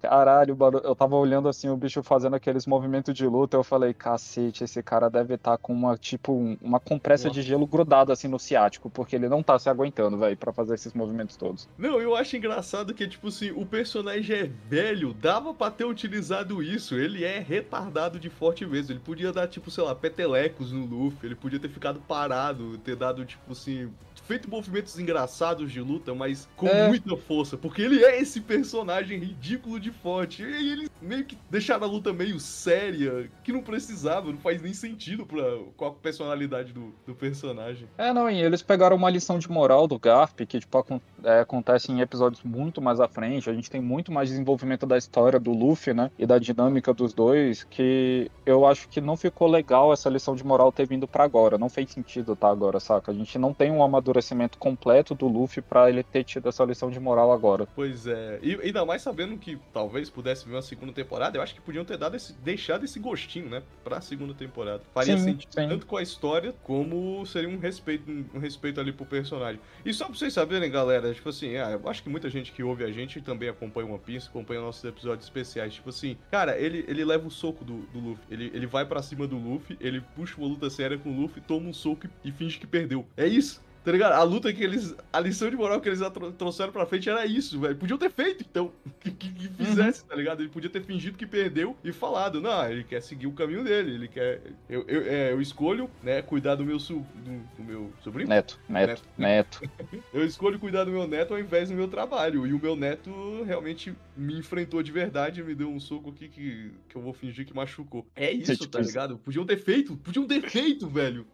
Caralho, 0.00 0.56
mano, 0.56 0.78
eu 0.82 0.94
tava 0.96 1.14
olhando 1.16 1.48
assim 1.48 1.68
o 1.68 1.76
bicho 1.76 2.02
fazendo 2.02 2.34
aqueles 2.34 2.66
movimentos 2.66 3.14
de 3.14 3.26
luta, 3.26 3.56
eu 3.56 3.62
falei, 3.64 3.92
cacete, 3.92 4.64
esse 4.64 4.82
cara 4.82 5.08
deve 5.10 5.34
estar 5.34 5.58
com 5.58 5.72
uma, 5.72 5.96
tipo, 5.96 6.32
um- 6.32 6.56
uma 6.62 6.80
compressa 6.80 7.30
de 7.30 7.42
gelo 7.42 7.66
grudada 7.66 8.12
assim 8.12 8.28
no 8.28 8.38
ciático, 8.38 8.88
porque 8.88 9.14
ele 9.16 9.28
não 9.28 9.42
tá 9.42 9.58
se 9.58 9.68
aguentando, 9.68 10.16
velho, 10.18 10.36
pra 10.36 10.52
fazer 10.52 10.74
esses 10.74 10.94
movimentos 10.94 11.36
todos. 11.36 11.68
Não, 11.76 12.00
eu 12.00 12.16
acho 12.16 12.36
engraçado 12.36 12.94
que, 12.94 13.06
tipo 13.06 13.28
assim, 13.28 13.50
o 13.50 13.66
personagem 13.66 14.36
é 14.36 14.44
velho, 14.68 15.12
dava 15.12 15.52
pra 15.52 15.70
ter 15.70 15.84
utilizado 15.84 16.62
isso. 16.62 16.94
Ele 16.94 17.24
é 17.24 17.38
retardado 17.38 18.18
de 18.18 18.30
forte 18.30 18.64
mesmo. 18.64 18.92
Ele 18.92 19.00
podia 19.00 19.32
dar, 19.32 19.46
tipo, 19.48 19.70
sei 19.70 19.84
lá, 19.84 19.94
petelecos 19.94 20.72
no 20.72 20.84
Luffy. 20.86 21.26
Ele 21.28 21.34
podia 21.34 21.58
ter 21.58 21.68
ficado 21.68 22.00
parado, 22.00 22.78
ter 22.78 22.96
dado, 22.96 23.24
tipo 23.24 23.52
assim. 23.52 23.90
Feito 24.26 24.50
movimentos 24.50 24.98
engraçados 24.98 25.70
de 25.70 25.80
luta, 25.80 26.14
mas 26.14 26.48
com 26.56 26.66
É. 26.66 26.88
muita 26.88 27.16
força. 27.16 27.56
Porque 27.56 27.82
ele 27.82 28.04
é 28.04 28.20
esse 28.20 28.40
personagem 28.40 29.18
ridículo 29.18 29.78
de 29.78 29.90
forte. 29.90 30.42
E 30.42 30.72
eles 30.72 30.90
meio 31.00 31.24
que 31.24 31.38
deixaram 31.48 31.84
a 31.84 31.90
luta 31.90 32.12
meio 32.12 32.40
séria, 32.40 33.30
que 33.44 33.52
não 33.52 33.62
precisava, 33.62 34.30
não 34.30 34.38
faz 34.38 34.60
nem 34.60 34.74
sentido 34.74 35.24
pra, 35.24 35.42
com 35.76 35.84
a 35.86 35.90
personalidade 35.92 36.72
do, 36.72 36.92
do 37.06 37.14
personagem. 37.14 37.86
É, 37.96 38.12
não, 38.12 38.28
e 38.28 38.40
eles 38.40 38.62
pegaram 38.62 38.96
uma 38.96 39.10
lição 39.10 39.38
de 39.38 39.50
moral 39.50 39.86
do 39.86 39.98
Garp, 39.98 40.40
que, 40.40 40.58
tipo, 40.58 40.84
é, 41.22 41.40
acontece 41.40 41.92
em 41.92 42.00
episódios 42.00 42.42
muito 42.42 42.80
mais 42.82 42.98
à 42.98 43.06
frente, 43.08 43.48
a 43.48 43.54
gente 43.54 43.70
tem 43.70 43.80
muito 43.80 44.10
mais 44.10 44.28
desenvolvimento 44.28 44.86
da 44.86 44.98
história 44.98 45.38
do 45.38 45.52
Luffy, 45.52 45.94
né, 45.94 46.10
e 46.18 46.26
da 46.26 46.38
dinâmica 46.38 46.92
dos 46.92 47.12
dois, 47.12 47.64
que 47.64 48.30
eu 48.44 48.66
acho 48.66 48.88
que 48.88 49.00
não 49.00 49.16
ficou 49.16 49.48
legal 49.48 49.92
essa 49.92 50.08
lição 50.08 50.34
de 50.34 50.44
moral 50.44 50.72
ter 50.72 50.86
vindo 50.86 51.06
pra 51.06 51.24
agora, 51.24 51.56
não 51.56 51.68
fez 51.68 51.90
sentido 51.90 52.34
tá 52.34 52.48
agora, 52.48 52.80
saca? 52.80 53.12
A 53.12 53.14
gente 53.14 53.38
não 53.38 53.54
tem 53.54 53.70
um 53.70 53.82
amadurecimento 53.82 54.15
completo 54.58 55.14
do 55.14 55.26
Luffy 55.26 55.62
pra 55.62 55.88
ele 55.88 56.02
ter 56.02 56.24
tido 56.24 56.48
essa 56.48 56.64
lição 56.64 56.90
de 56.90 57.00
moral 57.00 57.32
agora. 57.32 57.66
Pois 57.74 58.06
é, 58.06 58.38
e 58.42 58.54
ainda 58.54 58.84
mais 58.84 59.02
sabendo 59.02 59.36
que 59.36 59.58
talvez 59.72 60.10
pudesse 60.10 60.46
vir 60.46 60.54
uma 60.54 60.62
segunda 60.62 60.92
temporada, 60.92 61.36
eu 61.36 61.42
acho 61.42 61.54
que 61.54 61.60
podiam 61.60 61.84
ter 61.84 61.96
dado 61.96 62.16
esse, 62.16 62.32
deixado 62.34 62.84
esse 62.84 62.98
gostinho, 62.98 63.48
né, 63.48 63.62
pra 63.84 64.00
segunda 64.00 64.34
temporada. 64.34 64.82
Faria 64.94 65.16
Sim, 65.18 65.24
sentido 65.24 65.52
sim. 65.52 65.68
tanto 65.68 65.86
com 65.86 65.96
a 65.96 66.02
história, 66.02 66.54
como 66.62 67.24
seria 67.26 67.48
um 67.48 67.58
respeito, 67.58 68.10
um 68.10 68.38
respeito 68.38 68.80
ali 68.80 68.92
pro 68.92 69.06
personagem. 69.06 69.60
E 69.84 69.92
só 69.92 70.06
pra 70.06 70.14
vocês 70.14 70.32
saberem, 70.32 70.70
galera, 70.70 71.12
tipo 71.12 71.28
assim, 71.28 71.56
ah, 71.56 71.78
eu 71.82 71.88
acho 71.88 72.02
que 72.02 72.08
muita 72.08 72.28
gente 72.28 72.52
que 72.52 72.62
ouve 72.62 72.84
a 72.84 72.92
gente 72.92 73.20
também 73.20 73.48
acompanha 73.48 73.88
One 73.88 73.98
Piece, 73.98 74.28
acompanha 74.28 74.60
nossos 74.60 74.84
episódios 74.84 75.24
especiais, 75.24 75.74
tipo 75.74 75.90
assim, 75.90 76.16
cara, 76.30 76.58
ele, 76.58 76.84
ele 76.88 77.04
leva 77.04 77.26
o 77.26 77.30
soco 77.30 77.64
do, 77.64 77.78
do 77.92 78.00
Luffy, 78.00 78.24
ele, 78.30 78.50
ele 78.54 78.66
vai 78.66 78.84
pra 78.84 79.02
cima 79.02 79.26
do 79.26 79.36
Luffy, 79.36 79.76
ele 79.80 80.00
puxa 80.14 80.36
uma 80.38 80.46
luta 80.46 80.68
séria 80.70 80.98
com 80.98 81.10
o 81.10 81.20
Luffy, 81.20 81.40
toma 81.40 81.68
um 81.68 81.72
soco 81.72 82.06
e, 82.24 82.28
e 82.28 82.32
finge 82.32 82.58
que 82.58 82.66
perdeu. 82.66 83.06
É 83.16 83.26
isso. 83.26 83.64
Tá 83.86 83.92
ligado? 83.92 84.14
A 84.14 84.22
luta 84.24 84.52
que 84.52 84.64
eles. 84.64 84.96
A 85.12 85.20
lição 85.20 85.48
de 85.48 85.54
moral 85.54 85.80
que 85.80 85.88
eles 85.88 86.00
trouxeram 86.36 86.72
pra 86.72 86.84
frente 86.84 87.08
era 87.08 87.24
isso, 87.24 87.60
velho. 87.60 87.76
Podiam 87.76 87.96
ter 87.96 88.10
feito, 88.10 88.44
então. 88.50 88.72
Que, 89.06 89.12
que, 89.12 89.32
que 89.32 89.64
fizesse, 89.64 90.04
tá 90.04 90.16
ligado? 90.16 90.40
Ele 90.40 90.48
podia 90.48 90.68
ter 90.68 90.82
fingido 90.82 91.16
que 91.16 91.24
perdeu 91.24 91.76
e 91.84 91.92
falado, 91.92 92.40
não, 92.40 92.68
ele 92.68 92.82
quer 92.82 93.00
seguir 93.00 93.28
o 93.28 93.32
caminho 93.32 93.62
dele. 93.62 93.94
Ele 93.94 94.08
quer. 94.08 94.40
Eu, 94.68 94.84
eu, 94.88 95.02
é, 95.02 95.32
eu 95.32 95.40
escolho, 95.40 95.88
né, 96.02 96.20
cuidar 96.22 96.56
do 96.56 96.64
meu, 96.64 96.80
su, 96.80 97.06
do, 97.14 97.56
do 97.56 97.62
meu 97.62 97.92
sobrinho. 98.02 98.28
Neto, 98.28 98.58
neto, 98.68 99.04
neto. 99.16 99.60
Eu 100.12 100.26
escolho 100.26 100.58
cuidar 100.58 100.82
do 100.84 100.90
meu 100.90 101.06
neto 101.06 101.34
ao 101.34 101.38
invés 101.38 101.68
do 101.68 101.76
meu 101.76 101.86
trabalho. 101.86 102.44
E 102.46 102.52
o 102.52 102.58
meu 102.60 102.74
neto 102.74 103.44
realmente 103.44 103.94
me 104.16 104.36
enfrentou 104.38 104.82
de 104.82 104.90
verdade 104.90 105.40
e 105.40 105.44
me 105.44 105.54
deu 105.54 105.68
um 105.68 105.78
soco 105.78 106.10
aqui 106.10 106.28
que, 106.28 106.72
que 106.88 106.96
eu 106.96 107.02
vou 107.02 107.12
fingir 107.12 107.46
que 107.46 107.54
machucou. 107.54 108.04
É 108.16 108.32
isso, 108.32 108.56
tipo 108.56 108.68
tá 108.68 108.80
ligado? 108.80 109.18
Podiam 109.18 109.44
ter 109.44 109.58
feito, 109.58 109.96
podiam 109.98 110.26
ter 110.26 110.40
feito, 110.50 110.88
velho. 110.88 111.26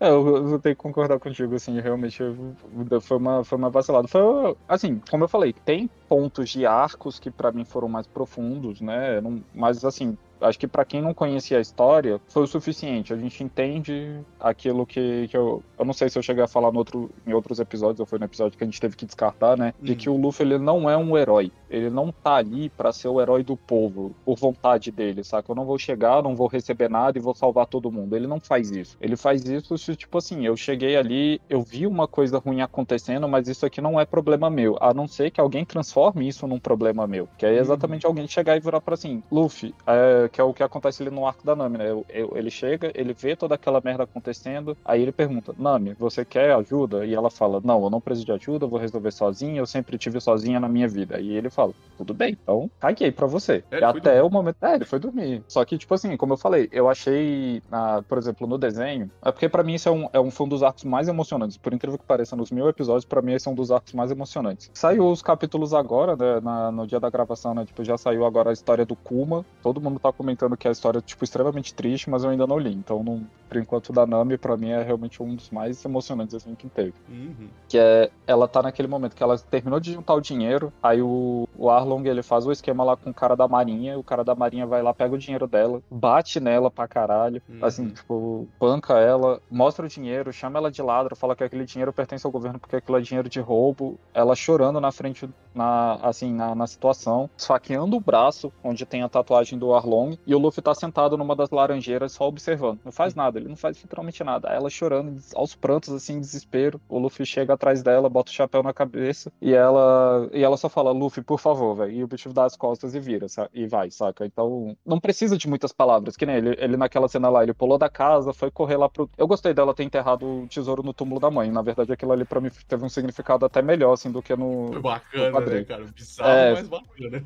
É, 0.00 0.08
eu, 0.08 0.26
eu 0.26 0.46
vou 0.46 0.58
ter 0.58 0.70
que 0.70 0.82
concordar 0.82 1.20
contigo, 1.20 1.54
assim, 1.54 1.78
realmente 1.78 1.99
eu- 2.08 3.00
foi 3.00 3.16
uma, 3.16 3.44
foi 3.44 3.58
uma 3.58 3.70
vacilada. 3.70 4.08
Foi, 4.08 4.56
assim, 4.68 5.00
como 5.10 5.24
eu 5.24 5.28
falei, 5.28 5.52
tem 5.52 5.88
pontos 6.08 6.50
de 6.50 6.64
arcos 6.66 7.18
que 7.18 7.30
pra 7.30 7.52
mim 7.52 7.64
foram 7.64 7.88
mais 7.88 8.06
profundos, 8.06 8.80
né? 8.80 9.20
Mas, 9.54 9.84
assim, 9.84 10.16
acho 10.40 10.58
que 10.58 10.66
pra 10.68 10.84
quem 10.84 11.00
não 11.02 11.12
conhecia 11.14 11.58
a 11.58 11.60
história, 11.60 12.20
foi 12.28 12.42
o 12.42 12.46
suficiente. 12.46 13.12
A 13.12 13.16
gente 13.16 13.42
entende 13.42 14.20
aquilo 14.38 14.86
que, 14.86 15.28
que 15.28 15.36
eu. 15.36 15.62
Eu 15.78 15.84
não 15.84 15.92
sei 15.92 16.08
se 16.08 16.18
eu 16.18 16.22
cheguei 16.22 16.42
a 16.44 16.48
falar 16.48 16.70
no 16.72 16.78
outro, 16.78 17.10
em 17.26 17.32
outros 17.32 17.58
episódios, 17.60 18.00
ou 18.00 18.06
foi 18.06 18.18
no 18.18 18.24
episódio 18.24 18.56
que 18.56 18.64
a 18.64 18.66
gente 18.66 18.80
teve 18.80 18.96
que 18.96 19.06
descartar, 19.06 19.56
né? 19.56 19.72
De 19.80 19.92
Uhum. 19.92 19.98
que 19.98 20.10
o 20.10 20.16
Luffy 20.16 20.44
ele 20.46 20.58
não 20.58 20.88
é 20.88 20.96
um 20.96 21.16
herói. 21.16 21.50
Ele 21.68 21.90
não 21.90 22.10
tá 22.12 22.34
ali 22.36 22.68
pra 22.70 22.92
ser 22.92 23.08
o 23.08 23.20
herói 23.20 23.42
do 23.42 23.56
povo, 23.56 24.14
por 24.24 24.36
vontade 24.36 24.90
dele, 24.90 25.22
saca? 25.24 25.50
Eu 25.50 25.56
não 25.56 25.64
vou 25.64 25.78
chegar, 25.78 26.22
não 26.22 26.34
vou 26.34 26.46
receber 26.48 26.88
nada 26.88 27.18
e 27.18 27.20
vou 27.20 27.34
salvar 27.34 27.66
todo 27.66 27.90
mundo. 27.92 28.14
Ele 28.16 28.26
não 28.26 28.40
faz 28.40 28.70
isso. 28.70 28.96
Ele 29.00 29.16
faz 29.16 29.44
isso 29.44 29.76
se, 29.78 29.94
tipo 29.96 30.18
assim, 30.18 30.46
eu 30.46 30.56
cheguei 30.56 30.96
ali, 30.96 31.40
eu 31.48 31.62
vi 31.62 31.86
uma 31.86 32.06
coisa 32.08 32.38
ruim 32.38 32.60
acontecendo, 32.60 33.28
mas 33.28 33.48
isso 33.48 33.64
aqui 33.66 33.80
não 33.80 33.98
é 34.00 34.04
problema 34.04 34.50
meu. 34.50 34.76
A 34.80 34.92
não 34.94 35.06
ser 35.06 35.30
que 35.30 35.40
alguém 35.40 35.64
transforme 35.64 36.26
isso 36.26 36.46
num 36.46 36.58
problema 36.58 37.06
meu. 37.06 37.28
Que 37.38 37.46
é 37.46 37.56
exatamente 37.56 38.06
alguém 38.06 38.26
chegar 38.26 38.56
e 38.56 38.60
virar 38.60 38.80
pra 38.80 38.94
assim, 38.94 39.22
Luffy, 39.30 39.74
é, 39.86 40.28
que 40.30 40.40
é 40.40 40.44
o 40.44 40.54
que 40.54 40.62
acontece 40.62 41.02
ali 41.02 41.10
no 41.10 41.26
arco 41.26 41.44
da 41.44 41.54
Nami, 41.56 41.78
né? 41.78 41.86
Ele 42.08 42.50
chega, 42.50 42.90
ele 42.94 43.12
vê 43.12 43.36
toda 43.36 43.54
aquela 43.54 43.80
merda 43.84 44.04
acontecendo, 44.04 44.76
aí 44.84 45.02
ele 45.02 45.12
pergunta, 45.12 45.54
Nami, 45.58 45.94
você 45.98 46.24
quer 46.24 46.52
ajuda? 46.54 47.04
E 47.04 47.14
ela 47.14 47.30
fala, 47.30 47.60
não, 47.62 47.82
eu 47.84 47.90
não 47.90 48.00
preciso 48.00 48.26
de 48.26 48.32
ajuda, 48.32 48.64
eu 48.64 48.68
vou 48.68 48.78
resolver 48.78 49.10
sozinha, 49.10 49.60
eu 49.60 49.66
sempre 49.66 49.98
tive 49.98 50.20
sozinha 50.20 50.60
na 50.60 50.68
minha 50.68 50.88
vida. 50.88 51.20
E 51.20 51.30
ele 51.32 51.50
fala, 51.50 51.72
tudo 51.96 52.14
bem, 52.14 52.36
então 52.42 52.70
caguei 52.80 53.10
pra 53.12 53.26
você. 53.26 53.62
É, 53.70 53.80
e 53.80 53.84
até 53.84 54.22
o 54.22 54.30
momento. 54.30 54.56
É, 54.62 54.74
ele 54.74 54.84
foi 54.84 54.98
dormir. 54.98 55.42
Só 55.48 55.64
que, 55.64 55.76
tipo 55.78 55.92
assim, 55.94 56.16
como 56.16 56.32
eu 56.34 56.36
falei, 56.38 56.68
eu 56.72 56.88
achei, 56.88 57.62
ah, 57.70 58.02
por 58.08 58.18
exemplo, 58.18 58.46
no 58.46 58.58
desenho, 58.58 59.10
é 59.24 59.30
porque 59.32 59.48
pra 59.48 59.62
mim 59.62 59.74
isso 59.74 59.88
é 59.88 59.92
um, 59.92 60.08
é 60.12 60.20
um, 60.20 60.30
foi 60.30 60.46
um 60.46 60.48
dos 60.48 60.62
arcos 60.62 60.84
mais 60.84 61.08
emocionantes. 61.08 61.56
Por 61.56 61.72
incrível 61.72 61.98
que 61.98 62.04
pareça, 62.06 62.36
nos 62.36 62.50
mil 62.50 62.68
episódios, 62.68 63.04
pra 63.04 63.22
mim 63.22 63.32
esse 63.32 63.48
é 63.48 63.50
um 63.50 63.54
dos 63.54 63.70
arcos 63.70 63.92
mais 63.92 64.10
emocionantes. 64.10 64.70
Saiu 64.74 65.08
os 65.10 65.22
capítulos 65.22 65.74
agora, 65.74 66.16
né, 66.16 66.40
na- 66.40 66.70
no 66.72 66.86
dia 66.86 67.00
da 67.00 67.10
gravação, 67.10 67.54
né? 67.54 67.64
Tipo, 67.64 67.84
já 67.84 67.96
saiu 67.98 68.24
agora 68.24 68.50
a 68.50 68.52
história 68.52 68.84
do 68.86 68.96
Kuma. 68.96 69.44
Todo 69.62 69.80
mundo 69.80 69.98
tá 69.98 70.12
comentando 70.20 70.54
que 70.54 70.68
a 70.68 70.70
história 70.70 70.98
é, 70.98 71.00
tipo, 71.00 71.24
extremamente 71.24 71.72
triste, 71.72 72.10
mas 72.10 72.22
eu 72.24 72.30
ainda 72.30 72.46
não 72.46 72.58
li. 72.58 72.74
Então, 72.74 73.02
não, 73.02 73.22
por 73.48 73.56
enquanto, 73.56 73.90
da 73.90 74.06
Nami, 74.06 74.36
pra 74.36 74.54
mim, 74.54 74.68
é 74.68 74.82
realmente 74.82 75.22
um 75.22 75.34
dos 75.34 75.48
mais 75.48 75.82
emocionantes, 75.82 76.34
assim, 76.34 76.54
que 76.54 76.68
teve. 76.68 76.92
Uhum. 77.08 77.48
Que 77.66 77.78
é, 77.78 78.10
ela 78.26 78.46
tá 78.46 78.62
naquele 78.62 78.86
momento 78.86 79.16
que 79.16 79.22
ela 79.22 79.38
terminou 79.38 79.80
de 79.80 79.94
juntar 79.94 80.12
o 80.14 80.20
dinheiro, 80.20 80.70
aí 80.82 81.00
o, 81.00 81.48
o 81.56 81.70
Arlong, 81.70 82.06
ele 82.06 82.22
faz 82.22 82.46
o 82.46 82.52
esquema 82.52 82.84
lá 82.84 82.96
com 82.98 83.08
o 83.10 83.14
cara 83.14 83.34
da 83.34 83.48
marinha, 83.48 83.98
o 83.98 84.04
cara 84.04 84.22
da 84.22 84.34
marinha 84.34 84.66
vai 84.66 84.82
lá, 84.82 84.92
pega 84.92 85.14
o 85.14 85.18
dinheiro 85.18 85.46
dela, 85.46 85.80
bate 85.90 86.38
nela 86.38 86.70
pra 86.70 86.86
caralho, 86.86 87.40
Uhum. 87.48 87.58
assim, 87.62 87.88
tipo, 87.88 88.46
banca 88.60 88.98
ela, 88.98 89.40
mostra 89.50 89.86
o 89.86 89.88
dinheiro, 89.88 90.32
chama 90.32 90.58
ela 90.58 90.70
de 90.70 90.82
ladra, 90.82 91.16
fala 91.16 91.34
que 91.34 91.42
aquele 91.42 91.64
dinheiro 91.64 91.92
pertence 91.92 92.26
ao 92.26 92.30
governo 92.32 92.58
porque 92.58 92.76
aquilo 92.76 92.98
é 92.98 93.00
dinheiro 93.00 93.28
de 93.28 93.40
roubo, 93.40 93.98
ela 94.12 94.36
chorando 94.36 94.80
na 94.80 94.92
frente, 94.92 95.28
na, 95.54 95.94
assim, 96.02 96.32
na, 96.34 96.54
na 96.54 96.66
situação, 96.66 97.28
esfaqueando 97.36 97.96
o 97.96 98.00
braço, 98.00 98.52
onde 98.62 98.84
tem 98.84 99.02
a 99.02 99.08
tatuagem 99.08 99.58
do 99.58 99.74
Arlong, 99.74 100.09
e 100.26 100.34
o 100.34 100.38
Luffy 100.38 100.62
tá 100.62 100.74
sentado 100.74 101.16
numa 101.16 101.34
das 101.36 101.50
laranjeiras 101.50 102.12
só 102.12 102.26
observando, 102.26 102.78
não 102.84 102.92
faz 102.92 103.14
nada, 103.14 103.38
ele 103.38 103.48
não 103.48 103.56
faz 103.56 103.80
literalmente 103.82 104.22
nada, 104.24 104.48
ela 104.48 104.70
chorando, 104.70 105.20
aos 105.34 105.54
prantos, 105.54 105.92
assim, 105.92 106.14
em 106.14 106.20
desespero, 106.20 106.80
o 106.88 106.98
Luffy 106.98 107.24
chega 107.26 107.54
atrás 107.54 107.82
dela, 107.82 108.08
bota 108.08 108.30
o 108.30 108.34
chapéu 108.34 108.62
na 108.62 108.72
cabeça, 108.72 109.32
e 109.40 109.52
ela, 109.52 110.28
e 110.32 110.42
ela 110.42 110.56
só 110.56 110.68
fala, 110.68 110.90
Luffy, 110.90 111.22
por 111.22 111.38
favor, 111.38 111.74
velho, 111.76 111.92
e 111.92 112.04
o 112.04 112.06
bicho 112.06 112.32
dá 112.32 112.44
as 112.44 112.56
costas 112.56 112.94
e 112.94 113.00
vira, 113.00 113.26
e 113.52 113.66
vai, 113.66 113.90
saca? 113.90 114.24
Então, 114.24 114.76
não 114.84 114.98
precisa 115.00 115.36
de 115.36 115.48
muitas 115.48 115.72
palavras, 115.72 116.16
que 116.16 116.26
nem 116.26 116.36
ele, 116.36 116.56
ele 116.58 116.76
naquela 116.76 117.08
cena 117.08 117.28
lá, 117.28 117.42
ele 117.42 117.54
pulou 117.54 117.78
da 117.78 117.88
casa, 117.88 118.32
foi 118.32 118.50
correr 118.50 118.76
lá 118.76 118.88
pro... 118.88 119.08
Eu 119.16 119.26
gostei 119.26 119.52
dela 119.54 119.74
ter 119.74 119.84
enterrado 119.84 120.26
o 120.26 120.46
tesouro 120.48 120.82
no 120.82 120.92
túmulo 120.92 121.20
da 121.20 121.30
mãe, 121.30 121.50
na 121.50 121.62
verdade 121.62 121.92
aquilo 121.92 122.12
ali 122.12 122.24
pra 122.24 122.40
mim 122.40 122.50
teve 122.68 122.84
um 122.84 122.88
significado 122.88 123.44
até 123.44 123.62
melhor, 123.62 123.92
assim, 123.92 124.10
do 124.10 124.22
que 124.22 124.34
no... 124.36 124.68
Foi 124.72 124.82
bacana, 124.82 125.24
né, 125.24 125.30
quadrinho. 125.32 125.66
cara? 125.66 125.84
Bizarro, 125.84 126.30
É. 126.30 126.52
mas 126.54 126.68
bacana. 126.68 127.24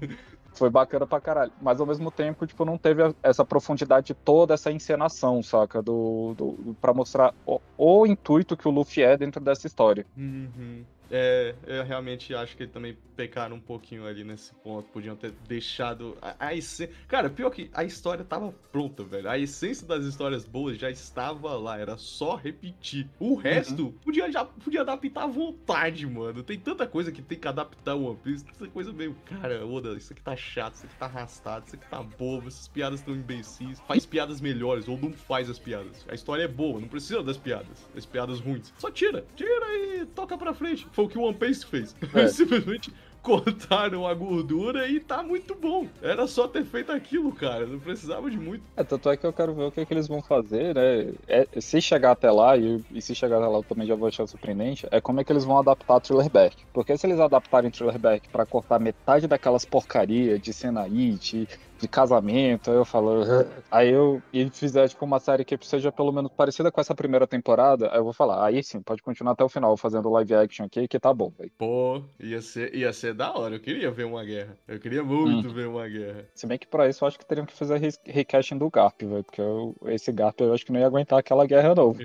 Foi 0.56 0.70
bacana 0.70 1.06
pra 1.06 1.20
caralho. 1.20 1.52
Mas 1.60 1.80
ao 1.80 1.86
mesmo 1.86 2.10
tempo, 2.10 2.46
tipo, 2.46 2.64
não 2.64 2.78
teve 2.78 3.02
essa 3.22 3.44
profundidade 3.44 4.14
toda, 4.24 4.54
essa 4.54 4.70
encenação, 4.70 5.42
saca? 5.42 5.82
Do, 5.82 6.34
do- 6.36 6.76
pra 6.80 6.94
mostrar 6.94 7.34
o, 7.44 7.60
o 7.76 8.06
intuito 8.06 8.56
que 8.56 8.68
o 8.68 8.70
Luffy 8.70 9.02
é 9.02 9.16
dentro 9.16 9.40
dessa 9.42 9.66
história. 9.66 10.06
Uhum. 10.16 10.84
É, 11.10 11.54
eu 11.66 11.84
realmente 11.84 12.34
acho 12.34 12.56
que 12.56 12.66
também 12.66 12.96
pecaram 13.14 13.56
um 13.56 13.60
pouquinho 13.60 14.06
ali 14.06 14.24
nesse 14.24 14.52
ponto. 14.54 14.88
Podiam 14.90 15.16
ter 15.16 15.32
deixado 15.46 16.16
a, 16.20 16.34
a 16.38 16.54
essência. 16.54 16.94
Cara, 17.06 17.30
pior 17.30 17.50
que 17.50 17.70
a 17.72 17.84
história 17.84 18.24
tava 18.24 18.52
pronta, 18.72 19.04
velho. 19.04 19.28
A 19.28 19.38
essência 19.38 19.86
das 19.86 20.04
histórias 20.04 20.44
boas 20.44 20.78
já 20.78 20.90
estava 20.90 21.54
lá. 21.54 21.78
Era 21.78 21.96
só 21.96 22.34
repetir. 22.34 23.08
O 23.18 23.34
resto 23.34 23.94
podia, 24.04 24.30
já, 24.30 24.44
podia 24.44 24.80
adaptar 24.80 25.24
à 25.24 25.26
vontade, 25.26 26.06
mano. 26.06 26.42
Tem 26.42 26.58
tanta 26.58 26.86
coisa 26.86 27.12
que 27.12 27.22
tem 27.22 27.38
que 27.38 27.48
adaptar 27.48 27.94
o 27.94 28.04
One 28.04 28.18
Piece. 28.22 28.44
Tanta 28.44 28.70
coisa 28.70 28.92
meio. 28.92 29.16
Cara, 29.24 29.64
Oda, 29.66 29.94
isso 29.94 30.12
aqui 30.12 30.22
tá 30.22 30.36
chato, 30.36 30.74
isso 30.74 30.86
aqui 30.86 30.96
tá 30.96 31.06
arrastado, 31.06 31.66
isso 31.66 31.76
aqui 31.76 31.88
tá 31.88 32.02
bobo. 32.02 32.48
Essas 32.48 32.68
piadas 32.68 33.00
estão 33.00 33.14
imbecis. 33.14 33.80
Faz 33.86 34.04
piadas 34.04 34.40
melhores 34.40 34.88
ou 34.88 34.98
não 34.98 35.12
faz 35.12 35.48
as 35.48 35.58
piadas. 35.58 36.04
A 36.08 36.14
história 36.14 36.42
é 36.42 36.48
boa, 36.48 36.80
não 36.80 36.88
precisa 36.88 37.22
das 37.22 37.36
piadas. 37.36 37.88
Das 37.94 38.06
piadas 38.06 38.40
ruins. 38.40 38.72
Só 38.78 38.90
tira, 38.90 39.24
tira 39.36 39.76
e 39.76 40.06
toca 40.06 40.36
pra 40.36 40.54
frente. 40.54 40.86
Foi 40.94 41.04
o 41.04 41.08
que 41.08 41.18
o 41.18 41.22
One 41.22 41.34
Piece 41.34 41.66
fez. 41.66 41.94
É. 42.14 42.26
Simplesmente 42.28 42.92
cortaram 43.20 44.06
a 44.06 44.12
gordura 44.12 44.86
e 44.86 45.00
tá 45.00 45.22
muito 45.22 45.54
bom. 45.54 45.88
Era 46.02 46.26
só 46.26 46.46
ter 46.46 46.62
feito 46.62 46.92
aquilo, 46.92 47.32
cara. 47.32 47.66
Não 47.66 47.80
precisava 47.80 48.30
de 48.30 48.38
muito. 48.38 48.62
É, 48.76 48.84
tanto 48.84 49.08
é 49.08 49.16
que 49.16 49.26
eu 49.26 49.32
quero 49.32 49.54
ver 49.54 49.64
o 49.64 49.72
que, 49.72 49.84
que 49.84 49.94
eles 49.94 50.06
vão 50.06 50.20
fazer, 50.20 50.74
né? 50.74 51.14
É, 51.26 51.48
se 51.58 51.80
chegar 51.80 52.12
até 52.12 52.30
lá, 52.30 52.54
e, 52.56 52.84
e 52.92 53.00
se 53.00 53.14
chegar 53.14 53.38
até 53.38 53.46
lá 53.46 53.58
eu 53.58 53.62
também 53.62 53.86
já 53.86 53.94
vou 53.94 54.06
achar 54.06 54.26
surpreendente, 54.26 54.86
é 54.90 55.00
como 55.00 55.20
é 55.20 55.24
que 55.24 55.32
eles 55.32 55.44
vão 55.44 55.58
adaptar 55.58 56.00
Thriller 56.00 56.30
Bark. 56.30 56.54
Porque 56.72 56.96
se 56.98 57.06
eles 57.06 57.18
adaptarem 57.18 57.70
Thriller 57.70 57.98
Bark 57.98 58.28
pra 58.28 58.44
cortar 58.44 58.78
metade 58.78 59.26
daquelas 59.26 59.64
porcaria 59.64 60.38
de 60.38 60.52
Senait, 60.52 61.48
de 61.84 61.88
casamento, 61.88 62.70
aí 62.70 62.76
eu 62.76 62.84
falo. 62.84 63.20
"Ugh". 63.22 63.46
Aí 63.70 63.90
eu. 63.90 64.20
E 64.32 64.48
fizer 64.50 64.88
tipo 64.88 65.04
uma 65.04 65.20
série 65.20 65.44
que 65.44 65.58
seja 65.62 65.92
pelo 65.92 66.10
menos 66.12 66.30
parecida 66.32 66.72
com 66.72 66.80
essa 66.80 66.94
primeira 66.94 67.26
temporada, 67.26 67.90
aí 67.92 67.98
eu 67.98 68.04
vou 68.04 68.12
falar, 68.12 68.44
aí 68.44 68.62
sim, 68.62 68.80
pode 68.82 69.02
continuar 69.02 69.32
até 69.32 69.44
o 69.44 69.48
final 69.48 69.76
fazendo 69.76 70.08
live 70.10 70.34
action 70.34 70.64
aqui, 70.64 70.88
que 70.88 70.98
tá 70.98 71.12
bom, 71.12 71.30
velho. 71.38 71.50
Pô, 71.58 72.02
ia 72.18 72.40
ser, 72.40 72.74
ia 72.74 72.92
ser 72.92 73.12
da 73.14 73.32
hora. 73.32 73.56
Eu 73.56 73.60
queria 73.60 73.90
ver 73.90 74.04
uma 74.04 74.24
guerra. 74.24 74.56
Eu 74.66 74.78
queria 74.80 75.04
muito 75.04 75.50
ver 75.50 75.66
uma 75.68 75.86
guerra. 75.86 76.24
Se 76.34 76.46
bem 76.46 76.58
que 76.58 76.66
pra 76.66 76.88
isso 76.88 77.04
eu 77.04 77.08
acho 77.08 77.18
que 77.18 77.26
teriam 77.26 77.44
que 77.46 77.52
fazer 77.52 77.78
re- 77.78 77.90
recasting 78.06 78.56
do 78.58 78.70
Garp, 78.70 79.00
velho. 79.02 79.22
Porque 79.24 79.40
eu- 79.40 79.76
esse 79.86 80.10
Garp 80.10 80.40
eu 80.40 80.54
acho 80.54 80.64
que 80.64 80.72
não 80.72 80.80
ia 80.80 80.86
aguentar 80.86 81.18
aquela 81.18 81.46
guerra, 81.46 81.74
não. 81.74 81.94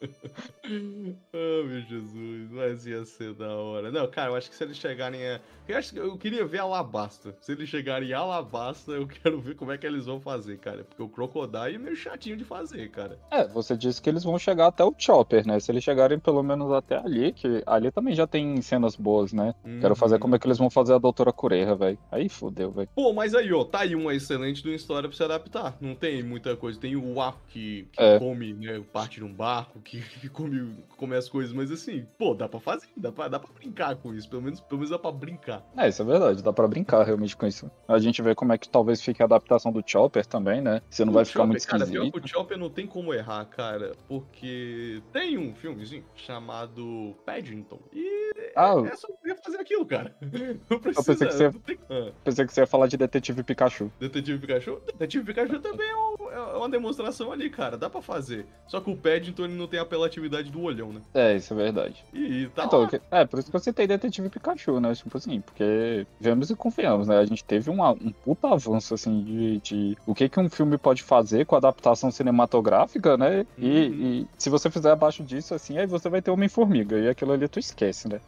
oh, 1.32 1.64
meu 1.64 1.80
Jesus, 1.82 2.50
mas 2.50 2.86
ia 2.86 3.04
ser 3.04 3.34
da 3.34 3.54
hora. 3.54 3.90
Não, 3.90 4.08
cara, 4.10 4.30
eu 4.30 4.36
acho 4.36 4.48
que 4.50 4.56
se 4.56 4.64
eles 4.64 4.76
chegarem 4.76 5.26
a. 5.26 5.40
Eu, 5.68 5.76
acho 5.78 5.92
que 5.92 5.98
eu 5.98 6.16
queria 6.16 6.44
ver 6.46 6.58
Alabasta. 6.58 7.36
Se 7.50 7.54
eles 7.56 7.68
chegarem 7.68 8.12
a 8.12 8.20
Alabasta, 8.20 8.92
eu 8.92 9.08
quero 9.08 9.40
ver 9.40 9.56
como 9.56 9.72
é 9.72 9.76
que 9.78 9.84
eles 9.84 10.06
vão 10.06 10.20
fazer, 10.20 10.56
cara. 10.58 10.84
Porque 10.84 11.02
o 11.02 11.08
Crocodile 11.08 11.74
é 11.74 11.78
meio 11.78 11.96
chatinho 11.96 12.36
de 12.36 12.44
fazer, 12.44 12.88
cara. 12.90 13.18
É, 13.28 13.44
você 13.48 13.76
disse 13.76 14.00
que 14.00 14.08
eles 14.08 14.22
vão 14.22 14.38
chegar 14.38 14.68
até 14.68 14.84
o 14.84 14.94
Chopper, 14.96 15.44
né? 15.44 15.58
Se 15.58 15.72
eles 15.72 15.82
chegarem 15.82 16.16
pelo 16.20 16.44
menos 16.44 16.70
até 16.70 16.96
ali, 16.98 17.32
que 17.32 17.60
ali 17.66 17.90
também 17.90 18.14
já 18.14 18.24
tem 18.24 18.62
cenas 18.62 18.94
boas, 18.94 19.32
né? 19.32 19.52
Quero 19.80 19.96
fazer 19.96 20.14
Uhum. 20.14 20.20
como 20.20 20.36
é 20.36 20.38
que 20.38 20.46
eles 20.46 20.58
vão 20.58 20.70
fazer 20.70 20.94
a 20.94 20.98
Doutora 20.98 21.32
Cureja, 21.32 21.74
velho. 21.74 21.98
Aí 22.12 22.28
fodeu, 22.28 22.70
velho. 22.70 22.88
Pô, 22.94 23.12
mas 23.12 23.34
aí, 23.34 23.52
ó, 23.52 23.64
tá 23.64 23.80
aí 23.80 23.96
uma 23.96 24.14
excelente 24.14 24.62
de 24.62 24.68
uma 24.68 24.76
história 24.76 25.08
pra 25.08 25.16
se 25.16 25.24
adaptar. 25.24 25.76
Não 25.80 25.96
tem 25.96 26.22
muita 26.22 26.54
coisa. 26.56 26.78
Tem 26.78 26.94
o 26.94 27.20
arco 27.20 27.40
que, 27.48 27.88
que 27.90 28.00
É. 28.00 28.16
come, 28.20 28.52
né, 28.52 28.80
parte 28.92 29.16
de 29.18 29.24
um 29.24 29.34
barco, 29.34 29.80
que, 29.80 30.00
que 30.00 30.28
come, 30.28 30.72
come 30.96 31.16
as 31.16 31.28
coisas, 31.28 31.52
mas 31.52 31.72
assim, 31.72 32.06
pô, 32.16 32.32
dá 32.32 32.48
pra 32.48 32.60
fazer, 32.60 32.86
dá 32.96 33.10
pra, 33.10 33.26
dá 33.26 33.40
pra 33.40 33.52
brincar 33.52 33.96
com 33.96 34.14
isso. 34.14 34.30
Pelo 34.30 34.40
menos, 34.42 34.60
pelo 34.60 34.78
menos 34.78 34.90
dá 34.90 34.98
pra 35.00 35.10
brincar. 35.10 35.66
É, 35.76 35.88
isso 35.88 36.00
é 36.00 36.04
verdade, 36.04 36.42
dá 36.44 36.52
pra 36.52 36.68
brincar 36.68 37.02
realmente 37.02 37.29
com 37.36 37.46
isso. 37.46 37.70
A 37.88 37.98
gente 37.98 38.20
vê 38.22 38.34
como 38.34 38.52
é 38.52 38.58
que 38.58 38.68
talvez 38.68 39.00
fique 39.02 39.22
a 39.22 39.24
adaptação 39.26 39.72
do 39.72 39.82
Chopper 39.84 40.24
também, 40.26 40.60
né? 40.60 40.80
Se 40.90 41.04
não 41.04 41.12
O 41.12 41.14
vai 41.14 41.24
ficar 41.24 41.40
Chopper, 41.40 41.48
muito 41.48 41.66
cara, 41.66 41.86
pior 41.86 42.04
esquisito. 42.04 42.12
que 42.20 42.26
o 42.26 42.28
Chopper 42.28 42.58
não 42.58 42.70
tem 42.70 42.86
como 42.86 43.12
errar, 43.14 43.44
cara, 43.46 43.92
porque 44.08 45.02
tem 45.12 45.36
um 45.38 45.54
filmezinho 45.54 46.04
chamado 46.14 47.14
Paddington. 47.26 47.78
E 47.92 48.30
Ah, 48.56 48.74
é 48.84 48.96
só 48.96 49.08
poder 49.08 49.36
fazer 49.44 49.58
aquilo, 49.60 49.84
cara. 49.86 50.14
Não 50.70 50.78
precisa. 50.80 51.04
pensei 51.04 51.26
que 51.28 51.34
você- 51.34 51.44
não 51.50 51.60
tem- 51.60 51.78
Ah, 51.90 52.12
pensei 52.24 52.46
que 52.46 52.52
você 52.52 52.60
ia 52.60 52.66
falar 52.66 52.86
de 52.86 52.96
Detetive 52.96 53.42
Pikachu. 53.42 53.90
Detetive 54.00 54.38
Pikachu? 54.38 54.80
Detetive 54.86 55.24
Pikachu 55.24 55.58
também 55.60 55.88
é, 55.88 55.96
um- 55.96 56.30
é 56.30 56.56
uma 56.56 56.68
demonstração 56.68 57.30
ali, 57.32 57.50
cara. 57.50 57.76
Dá 57.76 57.88
pra 57.90 58.00
fazer. 58.02 58.46
Só 58.66 58.80
que 58.80 58.90
o 58.90 58.96
Paddington 58.96 59.44
ele 59.44 59.54
não 59.54 59.66
tem 59.66 59.78
a 59.78 59.82
apelatividade 59.82 60.50
do 60.50 60.62
olhão, 60.62 60.92
né? 60.92 61.00
É, 61.14 61.36
isso 61.36 61.52
é 61.52 61.56
verdade. 61.56 62.04
E, 62.12 62.42
e 62.44 62.48
tá 62.48 62.64
Então, 62.64 62.82
lá. 62.82 62.90
é, 63.10 63.24
por 63.24 63.38
isso 63.38 63.50
que 63.50 63.56
eu 63.56 63.60
citei 63.60 63.86
Detetive 63.86 64.28
Pikachu, 64.30 64.80
né? 64.80 64.94
Tipo 64.94 65.16
assim, 65.18 65.40
porque 65.40 66.06
vemos 66.20 66.50
e 66.50 66.56
confiamos, 66.56 67.08
né? 67.08 67.19
A 67.20 67.26
gente 67.26 67.44
teve 67.44 67.70
uma- 67.70 67.92
um 67.92 68.12
puta 68.22 68.48
avanço, 68.48 68.94
assim, 68.94 69.22
de, 69.24 69.60
de 69.60 69.96
o 70.06 70.14
que, 70.14 70.28
que 70.28 70.40
um 70.40 70.48
filme 70.50 70.78
pode 70.78 71.02
fazer 71.02 71.46
com 71.46 71.54
a 71.54 71.58
adaptação 71.58 72.10
cinematográfica, 72.10 73.16
né? 73.16 73.40
E, 73.60 73.62
Uhum. 73.62 74.22
e 74.24 74.30
se 74.38 74.50
você 74.50 74.70
fizer 74.70 74.90
abaixo 74.92 75.24
disso, 75.24 75.54
assim, 75.54 75.78
aí 75.78 75.86
você 75.86 76.08
vai 76.10 76.20
ter 76.22 76.30
Homem-Formiga. 76.30 76.98
E 76.98 77.08
aquilo 77.08 77.32
ali 77.32 77.48
tu 77.48 77.58
esquece, 77.58 78.08
né? 78.08 78.20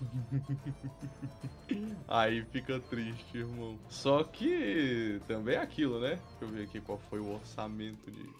Aí 2.06 2.44
fica 2.46 2.80
triste, 2.80 3.38
irmão. 3.38 3.80
Só 3.88 4.22
que 4.24 5.20
também 5.26 5.56
é 5.56 5.58
aquilo, 5.58 6.00
né? 6.00 6.16
Deixa 6.16 6.44
eu 6.44 6.50
ver 6.50 6.64
aqui 6.64 6.80
qual 6.80 6.98
foi 6.98 7.20
o 7.20 7.28
orçamento 7.28 8.10
de, 8.10 8.34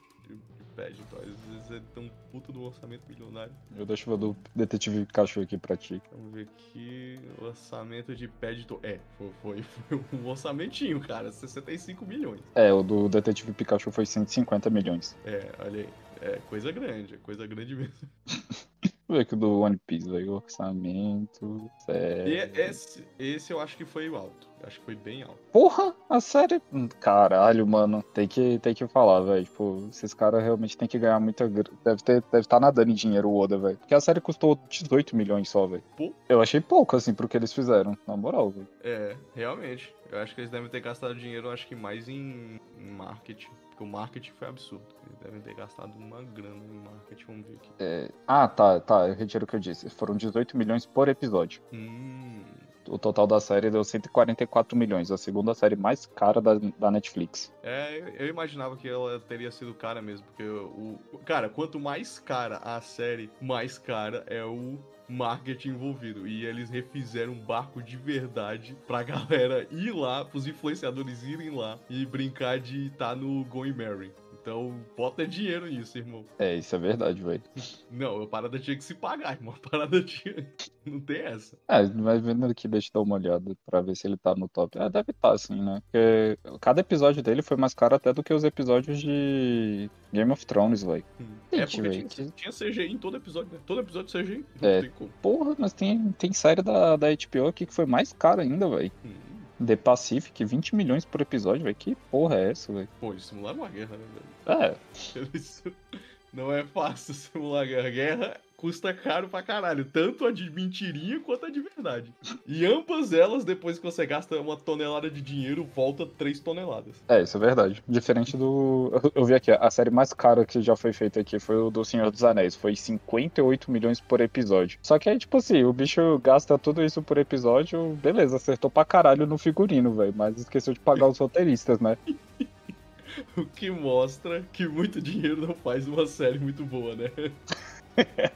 de, 0.74 0.92
de 0.92 1.02
Paddington. 1.02 1.16
Às 1.16 1.40
vezes 1.46 1.70
ele 1.70 1.84
tem 1.94 2.04
um 2.04 2.10
puto 2.30 2.52
do 2.52 2.62
orçamento 2.62 3.02
milionário. 3.08 3.52
Eu 3.76 3.86
deixo 3.86 4.10
ver 4.10 4.16
do 4.16 4.36
Detetive 4.54 5.04
Pikachu 5.06 5.40
aqui 5.40 5.56
pra 5.58 5.76
ti. 5.76 6.00
Vamos 6.12 6.32
ver 6.32 6.42
aqui. 6.42 7.18
O 7.40 7.44
orçamento 7.44 8.14
de 8.14 8.28
Paddington. 8.28 8.78
É, 8.82 8.98
foi, 9.18 9.32
foi, 9.42 9.62
foi 9.62 10.18
um 10.18 10.26
orçamentinho, 10.26 11.00
cara. 11.00 11.30
65 11.32 12.04
milhões. 12.04 12.40
É, 12.54 12.72
o 12.72 12.82
do 12.82 13.08
Detetive 13.08 13.52
Pikachu 13.52 13.90
foi 13.90 14.06
150 14.06 14.70
milhões. 14.70 15.16
É, 15.24 15.50
olha 15.58 15.80
aí. 15.80 15.88
É 16.20 16.38
coisa 16.48 16.70
grande, 16.72 17.14
é 17.14 17.18
coisa 17.18 17.46
grande 17.46 17.74
mesmo. 17.74 17.94
Ver 19.06 19.20
aqui 19.20 19.36
do 19.36 19.60
One 19.60 19.78
Piece, 19.86 20.08
velho. 20.08 20.32
Orçamento. 20.32 21.70
E 21.88 21.92
É... 21.92 22.68
esse, 22.70 23.04
esse 23.18 23.52
eu 23.52 23.60
acho 23.60 23.76
que 23.76 23.84
foi 23.84 24.08
o 24.08 24.16
alto. 24.16 24.48
Acho 24.66 24.78
que 24.80 24.84
foi 24.86 24.94
bem 24.94 25.22
alto. 25.22 25.38
Porra, 25.52 25.94
a 26.08 26.20
série. 26.20 26.60
Hum, 26.72 26.88
Caralho, 26.88 27.66
mano. 27.66 28.02
Tem 28.02 28.26
que, 28.26 28.58
tem 28.58 28.74
que 28.74 28.86
falar, 28.86 29.20
velho. 29.20 29.44
Tipo, 29.44 29.86
esses 29.90 30.14
caras 30.14 30.42
realmente 30.42 30.76
tem 30.76 30.88
que 30.88 30.98
ganhar 30.98 31.20
muita 31.20 31.46
grana. 31.46 31.76
Deve 31.84 31.96
estar 31.96 32.22
deve 32.32 32.48
tá 32.48 32.58
nadando 32.58 32.90
em 32.90 32.94
dinheiro 32.94 33.28
o 33.28 33.38
Oda, 33.38 33.58
velho. 33.58 33.76
Porque 33.76 33.94
a 33.94 34.00
série 34.00 34.20
custou 34.20 34.58
18 34.68 35.14
milhões 35.14 35.48
só, 35.48 35.66
velho. 35.66 35.82
Eu 36.28 36.40
achei 36.40 36.60
pouco, 36.60 36.96
assim, 36.96 37.12
pro 37.12 37.28
que 37.28 37.36
eles 37.36 37.52
fizeram. 37.52 37.96
Na 38.06 38.16
moral, 38.16 38.50
velho. 38.50 38.68
É, 38.82 39.16
realmente. 39.34 39.94
Eu 40.10 40.18
acho 40.18 40.34
que 40.34 40.40
eles 40.40 40.50
devem 40.50 40.68
ter 40.68 40.80
gastado 40.80 41.14
dinheiro, 41.14 41.48
eu 41.48 41.50
acho 41.50 41.66
que 41.66 41.74
mais 41.74 42.08
em, 42.08 42.60
em 42.78 42.90
marketing. 42.90 43.50
Porque 43.68 43.82
o 43.82 43.86
marketing 43.86 44.30
foi 44.38 44.48
absurdo. 44.48 44.84
Eles 45.06 45.18
devem 45.18 45.40
ter 45.40 45.54
gastado 45.54 45.92
uma 45.96 46.22
grana 46.22 46.64
em 46.64 46.78
marketing. 46.78 47.24
Vamos 47.26 47.46
ver 47.46 47.56
aqui. 47.56 47.70
É... 47.80 48.10
Ah, 48.26 48.46
tá, 48.46 48.80
tá. 48.80 49.08
Eu 49.08 49.14
retiro 49.14 49.44
o 49.44 49.46
que 49.46 49.56
eu 49.56 49.60
disse. 49.60 49.90
Foram 49.90 50.16
18 50.16 50.56
milhões 50.56 50.86
por 50.86 51.08
episódio. 51.08 51.60
Hum. 51.72 52.44
O 52.88 52.98
total 52.98 53.26
da 53.26 53.40
série 53.40 53.70
deu 53.70 53.82
144 53.82 54.76
milhões. 54.76 55.10
A 55.10 55.16
segunda 55.16 55.54
série 55.54 55.76
mais 55.76 56.06
cara 56.06 56.40
da, 56.40 56.54
da 56.78 56.90
Netflix. 56.90 57.52
É, 57.62 58.14
eu, 58.18 58.28
imaginava 58.28 58.76
que 58.76 58.88
ela 58.88 59.18
teria 59.20 59.50
sido 59.50 59.74
cara 59.74 60.02
mesmo. 60.02 60.26
Porque 60.26 60.44
o. 60.44 60.98
Cara, 61.24 61.48
quanto 61.48 61.80
mais 61.80 62.18
cara 62.18 62.58
a 62.58 62.80
série, 62.80 63.30
mais 63.40 63.78
cara 63.78 64.24
é 64.26 64.44
o 64.44 64.78
marketing 65.08 65.70
envolvido. 65.70 66.26
E 66.26 66.44
eles 66.44 66.70
refizeram 66.70 67.32
um 67.32 67.40
barco 67.40 67.82
de 67.82 67.96
verdade 67.96 68.76
pra 68.86 69.02
galera 69.04 69.66
ir 69.70 69.92
lá, 69.92 70.24
pros 70.24 70.46
influenciadores 70.46 71.22
irem 71.22 71.50
lá 71.50 71.78
e 71.88 72.04
brincar 72.06 72.58
de 72.58 72.86
estar 72.86 73.10
tá 73.10 73.16
no 73.16 73.44
Going 73.44 73.74
Mary. 73.74 74.12
Então, 74.44 74.78
bota 74.94 75.26
dinheiro 75.26 75.66
nisso, 75.66 75.96
irmão. 75.96 76.22
É, 76.38 76.54
isso 76.54 76.76
é 76.76 76.78
verdade, 76.78 77.22
velho. 77.22 77.42
Não, 77.90 78.20
a 78.20 78.26
parada 78.26 78.58
tinha 78.58 78.76
que 78.76 78.84
se 78.84 78.94
pagar, 78.94 79.32
irmão. 79.32 79.54
A 79.56 79.70
parada 79.70 80.02
tinha. 80.02 80.34
Não 80.84 81.00
tem 81.00 81.22
essa. 81.22 81.56
É, 81.66 81.82
vai 81.82 82.20
vendo 82.20 82.44
aqui, 82.44 82.68
deixa 82.68 82.90
eu 82.92 83.00
dar 83.00 83.08
uma 83.08 83.16
olhada 83.16 83.56
pra 83.64 83.80
ver 83.80 83.96
se 83.96 84.06
ele 84.06 84.18
tá 84.18 84.34
no 84.34 84.46
top. 84.46 84.78
É, 84.78 84.90
deve 84.90 85.12
estar, 85.12 85.30
tá, 85.30 85.38
sim, 85.38 85.58
né? 85.62 85.80
Porque 85.80 86.38
cada 86.60 86.82
episódio 86.82 87.22
dele 87.22 87.40
foi 87.40 87.56
mais 87.56 87.72
caro 87.72 87.94
até 87.94 88.12
do 88.12 88.22
que 88.22 88.34
os 88.34 88.44
episódios 88.44 89.00
de 89.00 89.90
Game 90.12 90.30
of 90.30 90.44
Thrones, 90.44 90.82
velho. 90.82 91.04
Hum. 91.18 91.24
É, 91.50 91.64
porque 91.64 91.80
véio, 91.80 92.06
tinha, 92.06 92.30
tinha, 92.36 92.52
CGI 92.52 92.92
em 92.92 92.98
todo 92.98 93.16
episódio, 93.16 93.50
né? 93.50 93.60
Todo 93.64 93.80
episódio 93.80 94.12
CGI. 94.12 94.44
Não 94.60 94.68
é, 94.68 94.90
porra, 95.22 95.56
mas 95.58 95.72
tem, 95.72 96.12
tem 96.18 96.34
série 96.34 96.60
da, 96.60 96.96
da 96.96 97.06
HBO 97.08 97.46
aqui 97.46 97.64
que 97.64 97.72
foi 97.72 97.86
mais 97.86 98.12
cara 98.12 98.42
ainda, 98.42 98.68
velho. 98.68 98.92
Hum. 99.02 99.33
The 99.64 99.76
Pacific, 99.76 100.44
20 100.44 100.74
milhões 100.74 101.04
por 101.04 101.20
episódio, 101.20 101.64
velho. 101.64 101.76
Que 101.76 101.94
porra 102.10 102.36
é 102.36 102.50
essa, 102.50 102.72
velho? 102.72 102.88
Pô, 103.00 103.12
eles 103.12 103.24
simularam 103.24 103.58
uma 103.58 103.68
guerra, 103.68 103.96
né, 103.96 104.04
velho? 104.46 104.60
É. 104.60 105.72
Não 106.32 106.52
é 106.52 106.64
fácil 106.64 107.14
simular 107.14 107.66
guerra. 107.66 107.90
Guerra 107.90 108.40
custa 108.64 108.94
caro 108.94 109.28
pra 109.28 109.42
caralho. 109.42 109.84
Tanto 109.84 110.24
a 110.24 110.32
de 110.32 110.48
mentirinha 110.48 111.20
quanto 111.20 111.44
a 111.44 111.50
de 111.50 111.60
verdade. 111.60 112.10
E 112.46 112.64
ambas 112.64 113.12
elas, 113.12 113.44
depois 113.44 113.78
que 113.78 113.84
você 113.84 114.06
gasta 114.06 114.40
uma 114.40 114.56
tonelada 114.56 115.10
de 115.10 115.20
dinheiro, 115.20 115.68
volta 115.76 116.06
3 116.06 116.40
toneladas. 116.40 116.96
É, 117.06 117.20
isso 117.20 117.36
é 117.36 117.40
verdade. 117.40 117.84
Diferente 117.86 118.38
do. 118.38 118.90
Eu 119.14 119.26
vi 119.26 119.34
aqui, 119.34 119.50
a 119.50 119.70
série 119.70 119.90
mais 119.90 120.14
cara 120.14 120.46
que 120.46 120.62
já 120.62 120.74
foi 120.74 120.94
feita 120.94 121.20
aqui 121.20 121.38
foi 121.38 121.56
o 121.56 121.70
do 121.70 121.84
Senhor 121.84 122.10
dos 122.10 122.24
Anéis. 122.24 122.54
Foi 122.54 122.74
58 122.74 123.70
milhões 123.70 124.00
por 124.00 124.22
episódio. 124.22 124.78
Só 124.80 124.98
que 124.98 125.10
aí, 125.10 125.18
tipo 125.18 125.36
assim, 125.36 125.62
o 125.62 125.72
bicho 125.72 126.18
gasta 126.20 126.58
tudo 126.58 126.82
isso 126.82 127.02
por 127.02 127.18
episódio. 127.18 127.98
Beleza, 128.02 128.36
acertou 128.36 128.70
pra 128.70 128.86
caralho 128.86 129.26
no 129.26 129.36
figurino, 129.36 129.92
velho. 129.92 130.14
Mas 130.16 130.38
esqueceu 130.38 130.72
de 130.72 130.80
pagar 130.80 131.06
os 131.06 131.18
roteiristas, 131.18 131.80
né? 131.80 131.98
o 133.36 133.44
que 133.44 133.70
mostra 133.70 134.42
que 134.54 134.66
muito 134.66 135.02
dinheiro 135.02 135.46
não 135.46 135.54
faz 135.54 135.86
uma 135.86 136.06
série 136.06 136.38
muito 136.38 136.64
boa, 136.64 136.96
né? 136.96 137.10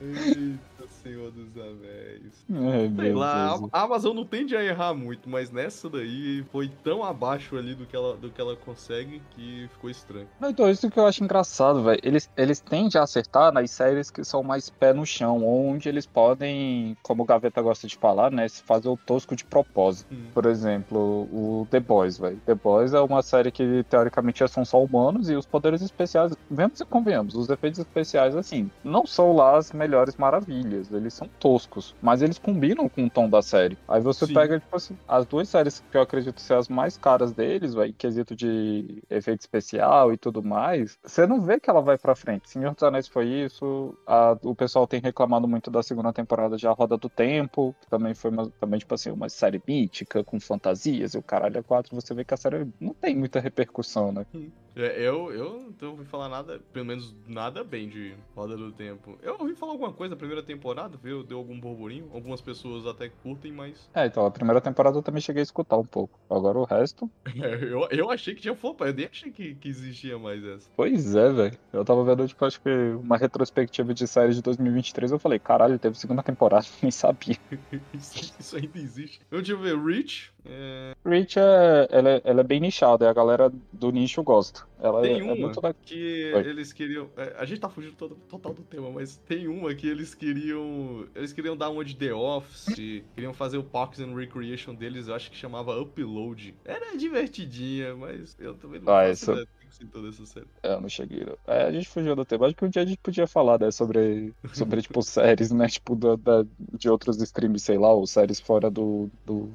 Yeah. 0.00 0.58
Senhor 1.04 1.30
dos 1.30 1.54
Anéis. 1.56 2.46
Ai, 2.50 2.92
Sei 2.96 3.12
lá, 3.12 3.60
a 3.70 3.82
Amazon 3.82 4.16
não 4.16 4.24
tende 4.24 4.56
a 4.56 4.64
errar 4.64 4.94
muito, 4.94 5.28
mas 5.28 5.50
nessa 5.50 5.90
daí 5.90 6.42
foi 6.50 6.70
tão 6.82 7.04
abaixo 7.04 7.56
ali 7.56 7.74
do 7.74 7.84
que 7.84 7.94
ela, 7.94 8.16
do 8.16 8.30
que 8.30 8.40
ela 8.40 8.56
consegue 8.56 9.20
que 9.32 9.68
ficou 9.72 9.90
estranho. 9.90 10.26
Então, 10.42 10.70
isso 10.70 10.90
que 10.90 10.98
eu 10.98 11.06
acho 11.06 11.22
engraçado, 11.22 11.82
velho. 11.82 12.00
Eles, 12.02 12.30
eles 12.36 12.60
tendem 12.60 12.98
a 12.98 13.04
acertar 13.04 13.52
nas 13.52 13.70
séries 13.70 14.10
que 14.10 14.24
são 14.24 14.42
mais 14.42 14.70
pé 14.70 14.94
no 14.94 15.04
chão, 15.04 15.44
onde 15.46 15.90
eles 15.90 16.06
podem, 16.06 16.96
como 17.02 17.22
o 17.22 17.26
Gaveta 17.26 17.60
gosta 17.60 17.86
de 17.86 17.96
falar, 17.96 18.30
né, 18.30 18.48
fazer 18.48 18.88
o 18.88 18.96
tosco 18.96 19.36
de 19.36 19.44
propósito. 19.44 20.12
Hum. 20.12 20.28
Por 20.32 20.46
exemplo, 20.46 21.28
o 21.30 21.66
The 21.70 21.80
Boys, 21.80 22.16
velho. 22.16 22.40
The 22.46 22.54
Boys 22.54 22.94
é 22.94 23.00
uma 23.00 23.20
série 23.20 23.50
que 23.50 23.84
teoricamente 23.90 24.46
são 24.48 24.64
só 24.64 24.82
humanos 24.82 25.28
e 25.28 25.34
os 25.34 25.44
poderes 25.44 25.82
especiais, 25.82 26.32
vemos 26.50 26.80
e 26.80 26.84
convenhamos, 26.84 27.34
os 27.34 27.48
efeitos 27.50 27.80
especiais, 27.80 28.34
assim, 28.36 28.70
não 28.82 29.06
são 29.06 29.34
lá 29.34 29.58
as 29.58 29.72
melhores 29.72 30.16
maravilhas. 30.16 30.93
Eles 30.96 31.14
são 31.14 31.28
toscos, 31.38 31.94
mas 32.00 32.22
eles 32.22 32.38
combinam 32.38 32.88
com 32.88 33.04
o 33.04 33.10
tom 33.10 33.28
da 33.28 33.42
série. 33.42 33.78
Aí 33.88 34.00
você 34.00 34.26
Sim. 34.26 34.34
pega, 34.34 34.58
tipo 34.58 34.76
assim, 34.76 34.96
as 35.06 35.26
duas 35.26 35.48
séries 35.48 35.82
que 35.90 35.96
eu 35.96 36.02
acredito 36.02 36.40
ser 36.40 36.54
as 36.54 36.68
mais 36.68 36.96
caras 36.96 37.32
deles, 37.32 37.74
vai, 37.74 37.92
quesito 37.92 38.34
de 38.34 39.02
efeito 39.10 39.40
especial 39.40 40.12
e 40.12 40.16
tudo 40.16 40.42
mais, 40.42 40.98
você 41.04 41.26
não 41.26 41.40
vê 41.40 41.58
que 41.60 41.70
ela 41.70 41.80
vai 41.80 41.98
pra 41.98 42.14
frente. 42.14 42.50
Senhor 42.50 42.74
dos 42.74 42.82
Anéis 42.82 43.08
foi 43.08 43.26
isso, 43.26 43.96
a, 44.06 44.36
o 44.42 44.54
pessoal 44.54 44.86
tem 44.86 45.00
reclamado 45.00 45.46
muito 45.48 45.70
da 45.70 45.82
segunda 45.82 46.12
temporada 46.12 46.56
de 46.56 46.66
A 46.66 46.72
Roda 46.72 46.96
do 46.96 47.08
Tempo, 47.08 47.74
que 47.80 47.88
também 47.88 48.14
foi 48.14 48.30
uma, 48.30 48.50
também, 48.60 48.78
tipo 48.78 48.94
assim, 48.94 49.10
uma 49.10 49.28
série 49.28 49.62
mítica, 49.66 50.24
com 50.24 50.38
fantasias 50.40 51.14
e 51.14 51.18
o 51.18 51.22
caralho 51.22 51.58
a 51.58 51.62
quatro, 51.62 51.94
você 51.94 52.14
vê 52.14 52.24
que 52.24 52.34
a 52.34 52.36
série 52.36 52.66
não 52.80 52.94
tem 52.94 53.16
muita 53.16 53.40
repercussão, 53.40 54.12
né? 54.12 54.26
É, 54.34 54.63
eu, 54.76 55.32
eu 55.32 55.74
não 55.80 55.90
ouvi 55.90 56.04
falar 56.04 56.28
nada, 56.28 56.60
pelo 56.72 56.86
menos 56.86 57.14
nada 57.26 57.62
bem 57.62 57.88
de 57.88 58.14
Roda 58.34 58.56
do 58.56 58.72
Tempo. 58.72 59.18
Eu 59.22 59.36
ouvi 59.38 59.54
falar 59.54 59.72
alguma 59.72 59.92
coisa 59.92 60.14
na 60.14 60.18
primeira 60.18 60.42
temporada, 60.42 60.98
viu? 61.02 61.22
Deu 61.22 61.38
algum 61.38 61.58
burburinho. 61.58 62.10
Algumas 62.12 62.40
pessoas 62.40 62.86
até 62.86 63.08
curtem, 63.08 63.52
mas. 63.52 63.88
É, 63.94 64.06
então, 64.06 64.26
a 64.26 64.30
primeira 64.30 64.60
temporada 64.60 64.98
eu 64.98 65.02
também 65.02 65.20
cheguei 65.20 65.40
a 65.40 65.44
escutar 65.44 65.76
um 65.76 65.84
pouco. 65.84 66.18
Agora 66.28 66.58
o 66.58 66.64
resto. 66.64 67.10
É, 67.44 67.64
eu, 67.64 67.86
eu 67.90 68.10
achei 68.10 68.34
que 68.34 68.40
tinha 68.40 68.54
flopado, 68.54 68.90
eu 68.90 68.94
nem 68.94 69.06
achei 69.06 69.30
que, 69.30 69.54
que 69.56 69.68
existia 69.68 70.16
mais 70.18 70.42
essa. 70.44 70.70
Pois 70.76 71.14
é, 71.14 71.30
velho. 71.30 71.58
Eu 71.72 71.84
tava 71.84 72.02
vendo, 72.04 72.26
tipo, 72.26 72.42
acho 72.44 72.60
que 72.60 72.70
uma 72.70 73.18
retrospectiva 73.18 73.92
de 73.92 74.06
séries 74.06 74.36
de 74.36 74.42
2023. 74.42 75.12
Eu 75.12 75.18
falei, 75.18 75.38
caralho, 75.38 75.78
teve 75.78 75.98
segunda 75.98 76.22
temporada, 76.22 76.64
nem 76.80 76.90
sabia. 76.90 77.36
isso, 77.92 78.34
isso 78.38 78.56
ainda 78.56 78.78
existe. 78.78 79.20
Eu 79.30 79.42
tive 79.42 79.74
Rich, 79.74 80.32
é... 80.46 80.94
Reach 81.04 81.38
é, 81.38 81.88
ela 81.90 82.10
é, 82.10 82.22
ela 82.24 82.40
é 82.40 82.44
bem 82.44 82.60
nichada, 82.60 83.08
a 83.08 83.12
galera 83.12 83.52
do 83.72 83.90
nicho 83.90 84.22
gosta. 84.22 84.66
Ela 84.80 85.00
tem 85.02 85.20
é, 85.20 85.22
uma 85.22 85.50
é 85.50 85.60
da... 85.60 85.72
que 85.74 86.32
Oi. 86.34 86.46
eles 86.46 86.72
queriam. 86.72 87.08
É, 87.16 87.34
a 87.38 87.44
gente 87.44 87.60
tá 87.60 87.68
fugindo 87.68 87.94
todo, 87.96 88.16
total 88.28 88.52
do 88.52 88.62
tema, 88.62 88.90
mas 88.90 89.16
tem 89.16 89.48
uma 89.48 89.74
que 89.74 89.88
eles 89.88 90.14
queriam. 90.14 91.06
Eles 91.14 91.32
queriam 91.32 91.56
dar 91.56 91.70
uma 91.70 91.84
de 91.84 91.96
The 91.96 92.12
Office, 92.12 92.74
queriam 93.14 93.32
fazer 93.32 93.58
o 93.58 93.64
Parks 93.64 94.00
and 94.00 94.14
Recreation 94.14 94.74
deles, 94.74 95.08
eu 95.08 95.14
acho 95.14 95.30
que 95.30 95.36
chamava 95.36 95.80
Upload. 95.80 96.54
Era 96.64 96.96
divertidinha, 96.96 97.96
mas 97.96 98.36
eu 98.38 98.54
também 98.54 98.80
não 98.80 98.92
ah, 98.92 99.06
faço 99.08 99.46
isso 99.74 99.82
em 99.82 99.86
toda 99.86 100.08
essa 100.08 100.24
série. 100.24 100.46
É, 100.62 100.74
eu 100.74 100.80
não 100.80 100.88
cheguei. 100.88 101.26
É, 101.46 101.64
a 101.64 101.72
gente 101.72 101.88
fugiu 101.88 102.14
do 102.14 102.24
tema. 102.24 102.46
Acho 102.46 102.54
que 102.54 102.64
um 102.64 102.68
dia 102.68 102.82
a 102.82 102.86
gente 102.86 102.98
podia 102.98 103.26
falar, 103.26 103.58
né, 103.58 103.70
sobre, 103.70 104.32
sobre 104.52 104.80
tipo, 104.82 105.02
séries, 105.02 105.50
né, 105.50 105.66
tipo, 105.68 105.96
da, 105.96 106.16
da, 106.16 106.46
de 106.58 106.88
outros 106.88 107.20
streams, 107.20 107.60
sei 107.60 107.78
lá, 107.78 107.92
ou 107.92 108.06
séries 108.06 108.40
fora 108.40 108.70
do, 108.70 109.10
do... 109.26 109.50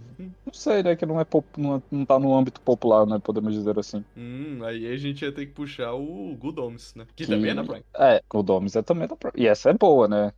Não 0.49 0.53
sei, 0.53 0.81
né, 0.81 0.95
que 0.95 1.05
não 1.05 1.19
é 1.19 1.23
pop, 1.23 1.45
não, 1.55 1.81
não 1.91 2.03
tá 2.03 2.17
no 2.17 2.35
âmbito 2.35 2.59
popular, 2.61 3.05
né, 3.05 3.19
podemos 3.23 3.53
dizer 3.53 3.77
assim. 3.77 4.03
Hum, 4.17 4.61
aí 4.63 4.91
a 4.91 4.97
gente 4.97 5.23
ia 5.23 5.31
ter 5.31 5.45
que 5.45 5.51
puxar 5.51 5.93
o 5.93 6.35
Good 6.35 6.59
Omens, 6.59 6.95
né, 6.95 7.05
que, 7.15 7.23
que 7.23 7.31
também 7.31 7.51
é 7.51 7.53
da 7.53 7.63
Prime. 7.63 7.83
É, 7.95 8.23
Good 8.27 8.51
Omens 8.51 8.75
é 8.75 8.81
também 8.81 9.07
da 9.07 9.15
Prime. 9.15 9.33
E 9.35 9.45
essa 9.45 9.69
é 9.69 9.73
boa, 9.73 10.07
né, 10.07 10.33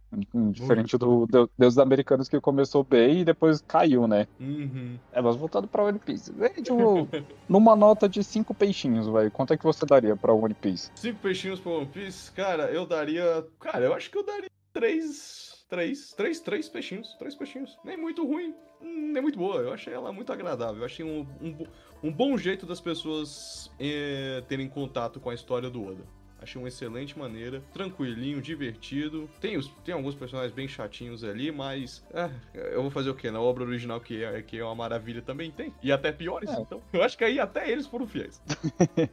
diferente 0.52 0.98
do 0.98 1.26
Deus 1.58 1.78
Americanos 1.78 2.28
que 2.28 2.42
começou 2.42 2.84
bem 2.84 3.22
e 3.22 3.26
depois 3.26 3.62
caiu, 3.62 4.06
né. 4.06 4.28
Uhum. 4.38 4.98
É, 5.14 5.22
mas 5.22 5.38
voltando 5.38 5.70
pra 5.70 5.86
One 5.86 6.00
Piece. 6.00 6.34
É, 6.42 6.50
tipo, 6.62 7.08
numa 7.48 7.74
nota 7.74 8.10
de 8.10 8.22
cinco 8.22 8.54
peixinhos, 8.54 9.08
velho, 9.08 9.32
quanto 9.32 9.54
é 9.54 9.58
que 9.58 9.64
você 9.64 9.86
daria 9.86 10.18
pra 10.18 10.34
One 10.34 10.54
Piece? 10.54 10.92
Cinco 10.96 11.22
peixinhos 11.22 11.62
pra 11.62 11.72
One 11.72 11.86
Piece? 11.86 12.30
Cara, 12.34 12.66
eu 12.66 12.86
daria. 12.86 13.46
Cara, 13.62 13.86
eu 13.86 13.94
acho 13.94 14.12
que 14.12 14.18
eu 14.18 14.26
daria 14.26 14.50
três. 14.74 15.51
Três, 15.72 16.12
três, 16.12 16.42
três 16.42 16.68
peixinhos. 16.68 17.16
Três 17.18 17.34
peixinhos. 17.34 17.80
Nem 17.82 17.96
muito 17.96 18.28
ruim, 18.28 18.54
nem 18.82 19.22
muito 19.22 19.40
boa. 19.40 19.62
Eu 19.62 19.72
achei 19.72 19.94
ela 19.94 20.12
muito 20.12 20.32
agradável. 20.34 20.80
Eu 20.80 20.86
achei 20.86 21.06
um, 21.06 21.22
um, 21.42 21.66
um 22.04 22.12
bom 22.12 22.38
jeito 22.38 22.66
das 22.66 22.82
pessoas 22.82 23.72
é, 23.80 24.44
terem 24.50 24.68
contato 24.68 25.18
com 25.18 25.30
a 25.30 25.34
história 25.34 25.70
do 25.70 25.82
Oda. 25.82 26.04
Achei 26.42 26.60
uma 26.60 26.68
excelente 26.68 27.18
maneira, 27.18 27.62
tranquilinho, 27.72 28.42
divertido. 28.42 29.30
Tem, 29.40 29.58
os, 29.58 29.68
tem 29.86 29.94
alguns 29.94 30.16
personagens 30.16 30.54
bem 30.54 30.68
chatinhos 30.68 31.24
ali, 31.24 31.52
mas 31.52 32.04
é, 32.14 32.30
eu 32.54 32.82
vou 32.82 32.90
fazer 32.90 33.12
o 33.12 33.16
quê? 33.16 33.30
Na 33.30 33.40
obra 33.40 33.64
original, 33.64 34.02
que 34.02 34.24
é, 34.24 34.42
que 34.42 34.58
é 34.58 34.64
uma 34.64 34.74
maravilha, 34.74 35.22
também 35.22 35.52
tem. 35.52 35.74
E 35.84 35.92
até 35.92 36.12
piores, 36.12 36.50
é. 36.50 36.60
então. 36.60 36.82
Eu 36.92 37.04
acho 37.04 37.18
que 37.18 37.24
aí 37.24 37.40
até 37.40 37.70
eles 37.70 37.86
foram 37.86 38.08
fiéis. 38.08 38.42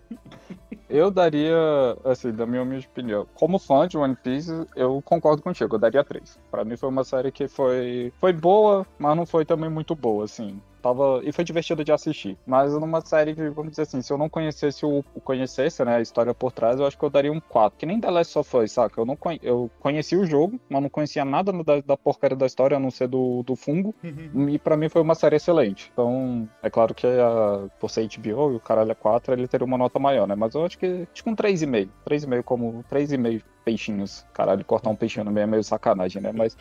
eu 0.88 1.11
daria, 1.11 1.57
assim, 2.05 2.33
da 2.33 2.47
minha 2.47 2.62
humilde 2.62 2.87
opinião, 2.87 3.27
como 3.35 3.59
fã 3.59 3.87
de 3.87 3.97
One 3.97 4.17
Piece, 4.17 4.51
eu 4.75 5.01
concordo 5.03 5.43
contigo, 5.43 5.75
eu 5.75 5.79
daria 5.79 6.03
três. 6.03 6.38
Para 6.51 6.64
mim 6.64 6.77
foi 6.77 6.88
uma 6.88 7.05
série 7.05 7.31
que 7.31 7.47
foi, 7.47 8.12
foi 8.19 8.33
boa, 8.33 8.87
mas 8.99 9.17
não 9.17 9.27
foi 9.27 9.45
também 9.45 9.71
muito 9.71 9.95
boa, 9.95 10.25
assim. 10.25 10.61
Tava, 10.83 11.21
e 11.25 11.33
foi 11.33 11.45
divertido 11.45 11.85
de 11.85 11.93
assistir. 11.93 12.37
Mas 12.47 12.73
numa 12.73 13.01
série 13.01 13.35
que, 13.35 13.49
vamos 13.51 13.71
dizer 13.71 13.83
assim, 13.83 14.03
se 14.03 14.12
eu 14.12 14.19
não 14.19 14.29
conhecesse 14.29 14.85
o 14.85 15.03
conhecesse, 15.23 15.85
né, 15.85 15.97
a 15.97 16.01
história 16.01 16.33
por 16.33 16.53
trás, 16.53 16.79
eu 16.81 16.87
acho 16.87 16.97
que 16.97 17.05
eu 17.05 17.11
daria 17.11 17.33
um 17.33 17.41
4. 17.41 17.79
Que 17.79 17.87
nem 17.87 18.01
The 18.01 18.11
Last 18.11 18.38
of 18.38 18.57
Us, 18.57 18.73
saca? 18.73 19.01
Eu, 19.01 19.05
não 19.05 19.19
eu 19.43 19.71
conheci 19.81 20.17
o 20.17 20.25
jogo, 20.25 20.59
mas 20.69 20.83
não 20.83 20.88
conhecia 20.88 21.25
nada 21.25 21.53
da, 21.53 21.81
da 21.81 21.97
porcaria 21.97 22.37
da 22.37 22.47
história, 22.47 22.77
a 22.77 22.81
não 22.81 22.91
ser 22.91 23.09
do, 23.09 23.43
do 23.43 23.57
fungo. 23.57 23.95
Uhum. 24.03 24.49
E 24.49 24.59
para 24.59 24.77
mim 24.77 24.88
foi 24.88 25.03
uma 25.03 25.14
série 25.14 25.37
excelente. 25.37 25.91
Então, 25.93 26.49
é 26.62 26.71
claro 26.71 26.95
que 26.95 27.07
a, 27.07 27.69
por 27.79 27.91
ser 27.91 28.09
HBO 28.09 28.53
e 28.53 28.57
o 28.57 28.61
caralho 28.61 28.93
é 28.93 28.95
4, 28.95 29.33
ele 29.33 29.49
teria 29.49 29.64
uma 29.64 29.79
nota 29.79 29.99
maior, 29.99 30.27
né? 30.27 30.35
Mas 30.35 30.55
eu 30.55 30.64
acho 30.64 30.79
que, 30.79 31.07
tipo, 31.12 31.31
um 31.31 31.37
3,5. 31.37 31.88
3,5 32.07 32.43
como 32.43 32.85
3,5 32.91 33.43
peixinhos. 33.64 34.25
Caralho, 34.33 34.64
cortar 34.64 34.91
um 34.91 34.97
peixinho 34.97 35.25
no 35.25 35.31
meio 35.31 35.45
é 35.45 35.47
meio 35.47 35.62
sacanagem, 35.64 36.23
né? 36.23 36.33
Mas 36.33 36.57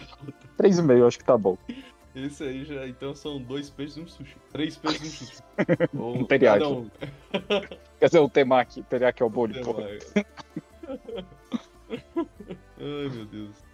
3,5 0.58 0.98
eu 0.98 1.08
acho 1.08 1.18
que 1.18 1.26
tá 1.26 1.38
bom. 1.38 1.58
Esse 2.26 2.44
aí 2.44 2.66
já, 2.66 2.88
então 2.88 3.14
são 3.14 3.40
dois 3.40 3.70
peixes 3.70 3.98
e 3.98 4.02
um 4.02 4.08
sushi. 4.08 4.36
Três 4.52 4.76
peixes 4.76 5.04
e 5.04 5.06
um 5.06 5.12
sushi. 5.12 5.38
Ou, 5.96 6.16
um 6.18 6.24
teriyaki. 6.24 6.64
Um. 6.66 6.90
Quer 8.00 8.06
dizer, 8.08 8.20
o 8.20 8.28
temaki. 8.28 8.82
Teriyaki 8.84 9.22
é 9.22 9.26
o 9.26 9.30
bolo. 9.30 9.54
Ai, 12.80 13.10
meu 13.10 13.26
Deus. 13.26 13.67